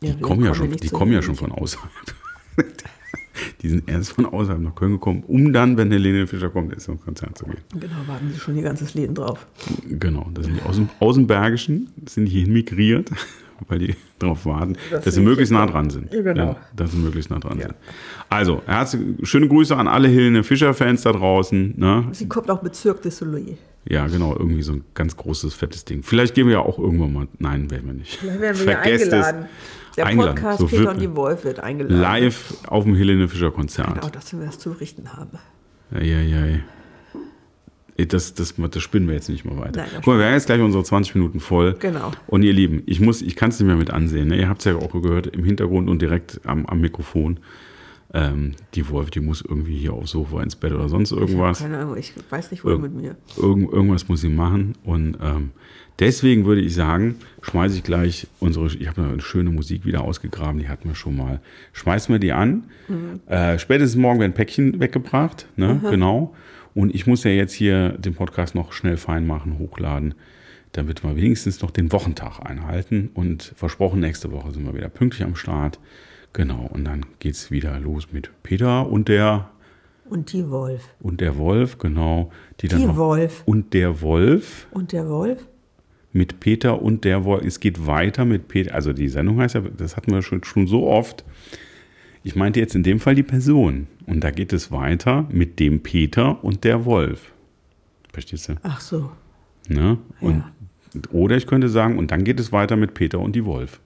Ja, 0.01 0.13
Die 0.13 0.19
wir 0.19 0.21
kommen 0.25 0.45
ja 0.45 0.55
schon, 0.55 0.71
die 0.71 0.89
kommen 0.89 1.11
ja 1.11 1.21
schon 1.21 1.35
von 1.35 1.51
außerhalb. 1.51 1.91
die 3.61 3.69
sind 3.69 3.89
erst 3.89 4.13
von 4.13 4.25
außerhalb 4.25 4.61
nach 4.61 4.73
Köln 4.73 4.93
gekommen, 4.93 5.23
um 5.27 5.51
dann, 5.51 5.75
wenn 5.77 5.91
Helene 5.91 6.27
Fischer 6.27 6.49
kommt, 6.49 6.73
ins 6.73 6.87
Konzert 7.03 7.37
zu 7.37 7.45
gehen. 7.45 7.57
Genau, 7.73 7.95
warten 8.07 8.31
sie 8.33 8.39
schon 8.39 8.55
ihr 8.55 8.63
ganzes 8.63 8.93
Leben 8.93 9.13
drauf. 9.15 9.45
Genau, 9.87 10.29
das 10.33 10.45
sind 10.45 10.57
die 10.57 10.61
aus 10.61 10.77
dem, 10.77 10.89
aus 10.99 11.15
dem 11.15 11.27
Bergischen, 11.27 11.89
sind 12.07 12.25
die 12.27 12.45
migriert, 12.45 13.11
weil 13.67 13.79
die 13.79 13.95
darauf 14.19 14.45
warten, 14.45 14.75
Das 14.89 15.03
dass 15.05 15.15
sie 15.15 15.21
möglichst 15.21 15.51
nah 15.53 15.65
dran 15.65 15.89
sind. 15.89 16.13
Ja, 16.13 16.21
genau. 16.21 16.55
dass 16.75 16.91
sie 16.91 16.97
möglichst 16.97 17.29
nah 17.29 17.39
dran 17.39 17.57
Ja. 17.59 17.67
sind. 17.67 17.75
Also, 18.29 18.61
herzliche, 18.65 19.05
schöne 19.25 19.47
Grüße 19.47 19.75
an 19.75 19.87
alle 19.87 20.07
Helene 20.07 20.43
Fischer-Fans 20.43 21.01
da 21.03 21.11
draußen. 21.11 21.73
Ne? 21.77 22.07
Sie 22.11 22.27
kommt 22.27 22.49
auch 22.49 22.61
Bezirk 22.61 23.01
des 23.01 23.17
Soleil. 23.17 23.57
Ja, 23.89 24.05
genau, 24.07 24.35
irgendwie 24.37 24.61
so 24.61 24.73
ein 24.73 24.83
ganz 24.93 25.17
großes, 25.17 25.53
fettes 25.55 25.85
Ding. 25.85 26.03
Vielleicht 26.03 26.35
gehen 26.35 26.45
wir 26.47 26.53
ja 26.53 26.59
auch 26.59 26.77
irgendwann 26.77 27.13
mal. 27.13 27.27
Nein, 27.39 27.71
werden 27.71 27.87
wir 27.87 27.93
nicht. 27.93 28.15
Vielleicht 28.17 28.39
werden 28.39 28.59
wir 28.59 28.65
ja 28.65 28.71
Vergesst 28.79 29.07
es. 29.07 29.13
eingeladen. 29.13 29.45
Der 29.97 30.05
Eingeladen, 30.05 30.35
Podcast 30.35 30.59
so 30.59 30.67
Peter 30.67 30.91
und 30.91 31.01
die 31.01 31.15
Wolf 31.15 31.43
wird 31.43 31.59
eingeladen. 31.59 31.99
Live 31.99 32.53
auf 32.67 32.83
dem 32.85 32.95
Helene 32.95 33.27
Fischer-Konzert. 33.27 33.95
Genau, 33.95 34.09
dass 34.09 34.31
wir 34.31 34.45
was 34.47 34.57
zu 34.59 34.69
berichten 34.71 35.11
haben. 35.13 35.31
Eieiei. 35.93 36.03
Ey, 36.53 36.63
Das, 38.07 38.33
das, 38.33 38.55
das 38.55 38.81
spinnen 38.83 39.07
wir 39.07 39.15
jetzt 39.15 39.29
nicht 39.29 39.45
mal 39.45 39.57
weiter. 39.57 39.81
Nein, 39.81 39.89
Guck 39.95 40.07
mal, 40.07 40.19
wir 40.19 40.25
haben 40.25 40.33
jetzt 40.33 40.45
gleich 40.47 40.61
unsere 40.61 40.83
20 40.83 41.15
Minuten 41.15 41.39
voll. 41.39 41.75
Genau. 41.79 42.11
Und 42.27 42.43
ihr 42.43 42.53
Lieben, 42.53 42.83
ich, 42.85 42.99
muss- 42.99 43.21
ich 43.21 43.35
kann 43.35 43.49
es 43.49 43.59
nicht 43.59 43.67
mehr 43.67 43.75
mit 43.75 43.91
ansehen. 43.91 44.29
Ne? 44.29 44.37
Ihr 44.37 44.49
habt 44.49 44.59
es 44.59 44.65
ja 44.65 44.75
auch 44.75 44.91
gehört 45.01 45.27
im 45.27 45.43
Hintergrund 45.43 45.89
und 45.89 46.01
direkt 46.01 46.41
am, 46.45 46.65
am 46.65 46.81
Mikrofon. 46.81 47.39
Ähm, 48.13 48.51
die 48.73 48.89
Wolf, 48.89 49.09
die 49.09 49.21
muss 49.21 49.41
irgendwie 49.41 49.77
hier 49.77 49.93
aufs 49.93 50.11
Sofa 50.11 50.43
ins 50.43 50.57
Bett 50.57 50.73
oder 50.73 50.89
sonst 50.89 51.11
irgendwas. 51.13 51.59
Keine 51.59 51.77
Ahnung, 51.77 51.95
ich 51.95 52.13
weiß 52.29 52.51
nicht, 52.51 52.65
wo 52.65 52.77
mit 52.77 52.93
mir. 52.93 53.15
Irgend, 53.37 53.71
irgendwas 53.71 54.09
muss 54.09 54.19
sie 54.19 54.27
machen. 54.27 54.73
Und 54.83 55.17
ähm, 55.23 55.51
deswegen 55.97 56.43
würde 56.45 56.59
ich 56.59 56.75
sagen, 56.75 57.15
schmeiße 57.41 57.77
ich 57.77 57.83
gleich 57.83 58.27
unsere, 58.41 58.65
ich 58.65 58.85
habe 58.89 59.01
eine 59.01 59.21
schöne 59.21 59.49
Musik 59.49 59.85
wieder 59.85 60.01
ausgegraben, 60.01 60.59
die 60.59 60.67
hatten 60.67 60.89
wir 60.89 60.95
schon 60.95 61.15
mal. 61.15 61.39
Schmeißen 61.71 62.13
wir 62.13 62.19
die 62.19 62.33
an. 62.33 62.65
Mhm. 62.89 63.21
Äh, 63.27 63.57
spätestens 63.59 64.01
morgen 64.01 64.19
werden 64.19 64.33
Päckchen 64.33 64.81
weggebracht, 64.81 65.47
ne? 65.55 65.79
genau. 65.89 66.35
Und 66.73 66.95
ich 66.95 67.07
muss 67.07 67.23
ja 67.23 67.31
jetzt 67.31 67.53
hier 67.53 67.89
den 67.89 68.15
Podcast 68.15 68.55
noch 68.55 68.71
schnell 68.71 68.97
fein 68.97 69.27
machen, 69.27 69.59
hochladen, 69.59 70.13
damit 70.71 71.03
wir 71.03 71.15
wenigstens 71.15 71.61
noch 71.61 71.71
den 71.71 71.91
Wochentag 71.91 72.39
einhalten. 72.39 73.09
Und 73.13 73.53
versprochen, 73.55 73.99
nächste 73.99 74.31
Woche 74.31 74.51
sind 74.51 74.65
wir 74.65 74.73
wieder 74.73 74.89
pünktlich 74.89 75.23
am 75.23 75.35
Start. 75.35 75.79
Genau, 76.33 76.69
und 76.71 76.85
dann 76.85 77.05
geht 77.19 77.35
es 77.35 77.51
wieder 77.51 77.77
los 77.79 78.07
mit 78.11 78.31
Peter 78.41 78.87
und 78.87 79.09
der. 79.09 79.49
Und 80.09 80.31
die 80.31 80.49
Wolf. 80.49 80.89
Und 81.01 81.19
der 81.21 81.37
Wolf, 81.37 81.77
genau. 81.77 82.31
Die, 82.61 82.67
die 82.67 82.85
noch, 82.85 82.95
Wolf. 82.95 83.43
Und 83.45 83.73
der 83.73 84.01
Wolf. 84.01 84.67
Und 84.71 84.93
der 84.93 85.09
Wolf. 85.09 85.45
Mit 86.13 86.39
Peter 86.39 86.81
und 86.81 87.05
der 87.05 87.23
Wolf. 87.23 87.45
Es 87.45 87.59
geht 87.59 87.85
weiter 87.85 88.25
mit 88.25 88.47
Peter. 88.47 88.73
Also 88.73 88.93
die 88.93 89.07
Sendung 89.09 89.39
heißt 89.39 89.55
ja, 89.55 89.61
das 89.61 89.95
hatten 89.95 90.11
wir 90.11 90.21
schon, 90.21 90.43
schon 90.43 90.67
so 90.67 90.87
oft. 90.87 91.23
Ich 92.23 92.35
meinte 92.35 92.59
jetzt 92.59 92.75
in 92.75 92.83
dem 92.83 92.99
Fall 92.99 93.15
die 93.15 93.23
Person. 93.23 93.87
Und 94.05 94.23
da 94.23 94.31
geht 94.31 94.53
es 94.53 94.71
weiter 94.71 95.27
mit 95.31 95.59
dem 95.59 95.81
Peter 95.81 96.43
und 96.43 96.63
der 96.63 96.85
Wolf. 96.85 97.31
Verstehst 98.11 98.49
du? 98.49 98.55
Ach 98.63 98.81
so. 98.81 99.11
Ne? 99.67 99.97
Und, 100.19 100.43
ja. 100.93 101.01
Oder 101.11 101.37
ich 101.37 101.47
könnte 101.47 101.69
sagen, 101.69 101.97
und 101.97 102.11
dann 102.11 102.23
geht 102.23 102.39
es 102.39 102.51
weiter 102.51 102.75
mit 102.75 102.93
Peter 102.93 103.19
und 103.19 103.35
die 103.35 103.45
Wolf. 103.45 103.79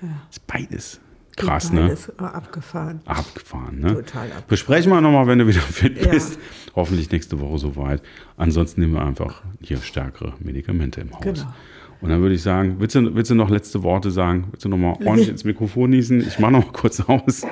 Ja. 0.00 0.08
Das 0.28 0.36
ist 0.36 0.46
beides. 0.46 1.00
Krass, 1.36 1.70
ne? 1.70 1.82
Alles 1.82 2.18
abgefahren. 2.18 3.00
Abgefahren, 3.04 3.80
ne? 3.80 3.88
Total 3.88 4.22
abgefahren. 4.22 4.44
Besprechen 4.48 4.90
wir 4.90 5.00
nochmal, 5.02 5.26
wenn 5.26 5.38
du 5.38 5.46
wieder 5.46 5.60
fit 5.60 6.00
ja. 6.02 6.10
bist. 6.10 6.38
Hoffentlich 6.74 7.10
nächste 7.10 7.38
Woche 7.40 7.58
soweit. 7.58 8.02
Ansonsten 8.38 8.80
nehmen 8.80 8.94
wir 8.94 9.04
einfach 9.04 9.42
hier 9.60 9.76
stärkere 9.78 10.32
Medikamente 10.40 11.02
im 11.02 11.12
Haus. 11.12 11.22
Genau. 11.22 11.54
Und 12.00 12.10
dann 12.10 12.20
würde 12.20 12.34
ich 12.34 12.42
sagen, 12.42 12.76
willst 12.78 12.94
du, 12.94 13.14
willst 13.14 13.30
du 13.30 13.34
noch 13.34 13.50
letzte 13.50 13.82
Worte 13.82 14.10
sagen? 14.10 14.48
Willst 14.50 14.64
du 14.64 14.68
noch 14.68 14.76
mal 14.76 14.96
ordentlich 15.04 15.28
ins 15.28 15.44
Mikrofon 15.44 15.90
niesen? 15.90 16.20
Ich 16.20 16.38
mache 16.38 16.52
noch 16.52 16.66
mal 16.66 16.72
kurz 16.72 17.00
aus. 17.00 17.46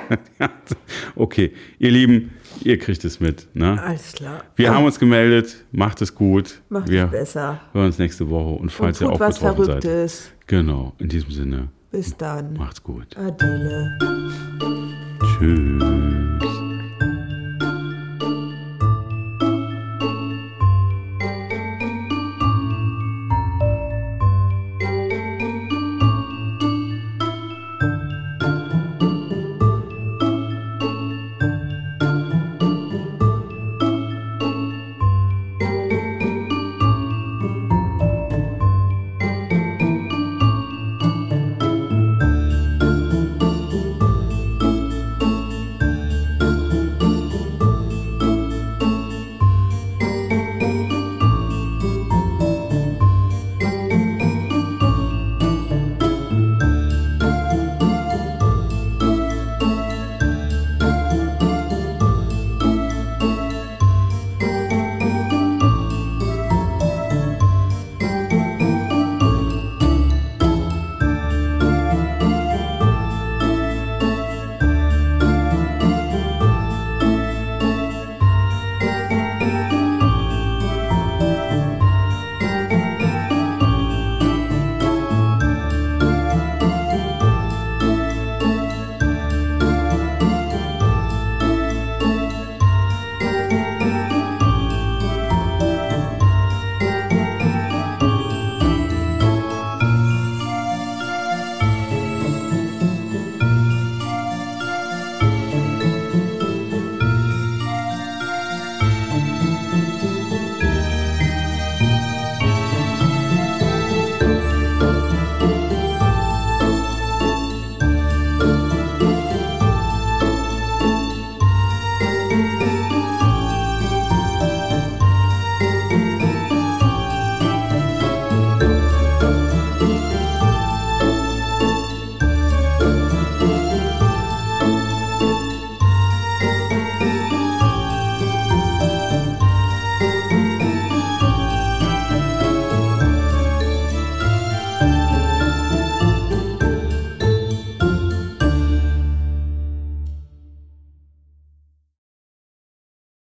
okay, 1.15 1.51
ihr 1.79 1.91
Lieben, 1.91 2.31
ihr 2.63 2.77
kriegt 2.77 3.03
es 3.05 3.19
mit. 3.19 3.47
Ne? 3.53 3.81
Alles 3.81 4.13
klar. 4.13 4.43
Wir 4.55 4.73
haben 4.73 4.85
uns 4.85 4.99
gemeldet. 4.99 5.65
Macht 5.71 6.01
es 6.01 6.13
gut. 6.13 6.61
Macht 6.69 6.89
wir 6.89 7.05
es 7.05 7.11
besser. 7.11 7.61
hören 7.73 7.87
uns 7.87 7.97
nächste 7.97 8.29
Woche. 8.29 8.59
Und 8.59 8.71
falls 8.71 9.01
und 9.01 9.07
ihr 9.07 9.13
auch 9.13 9.19
was 9.19 9.39
betroffen 9.39 9.65
Verrücktes. 9.65 10.25
seid. 10.25 10.47
Genau, 10.47 10.93
in 10.99 11.09
diesem 11.09 11.31
Sinne. 11.31 11.69
Bis 11.91 12.15
dann. 12.17 12.53
Macht's 12.53 12.83
gut. 12.83 13.15
Adele. 13.17 13.97
Tschüss. 15.39 16.64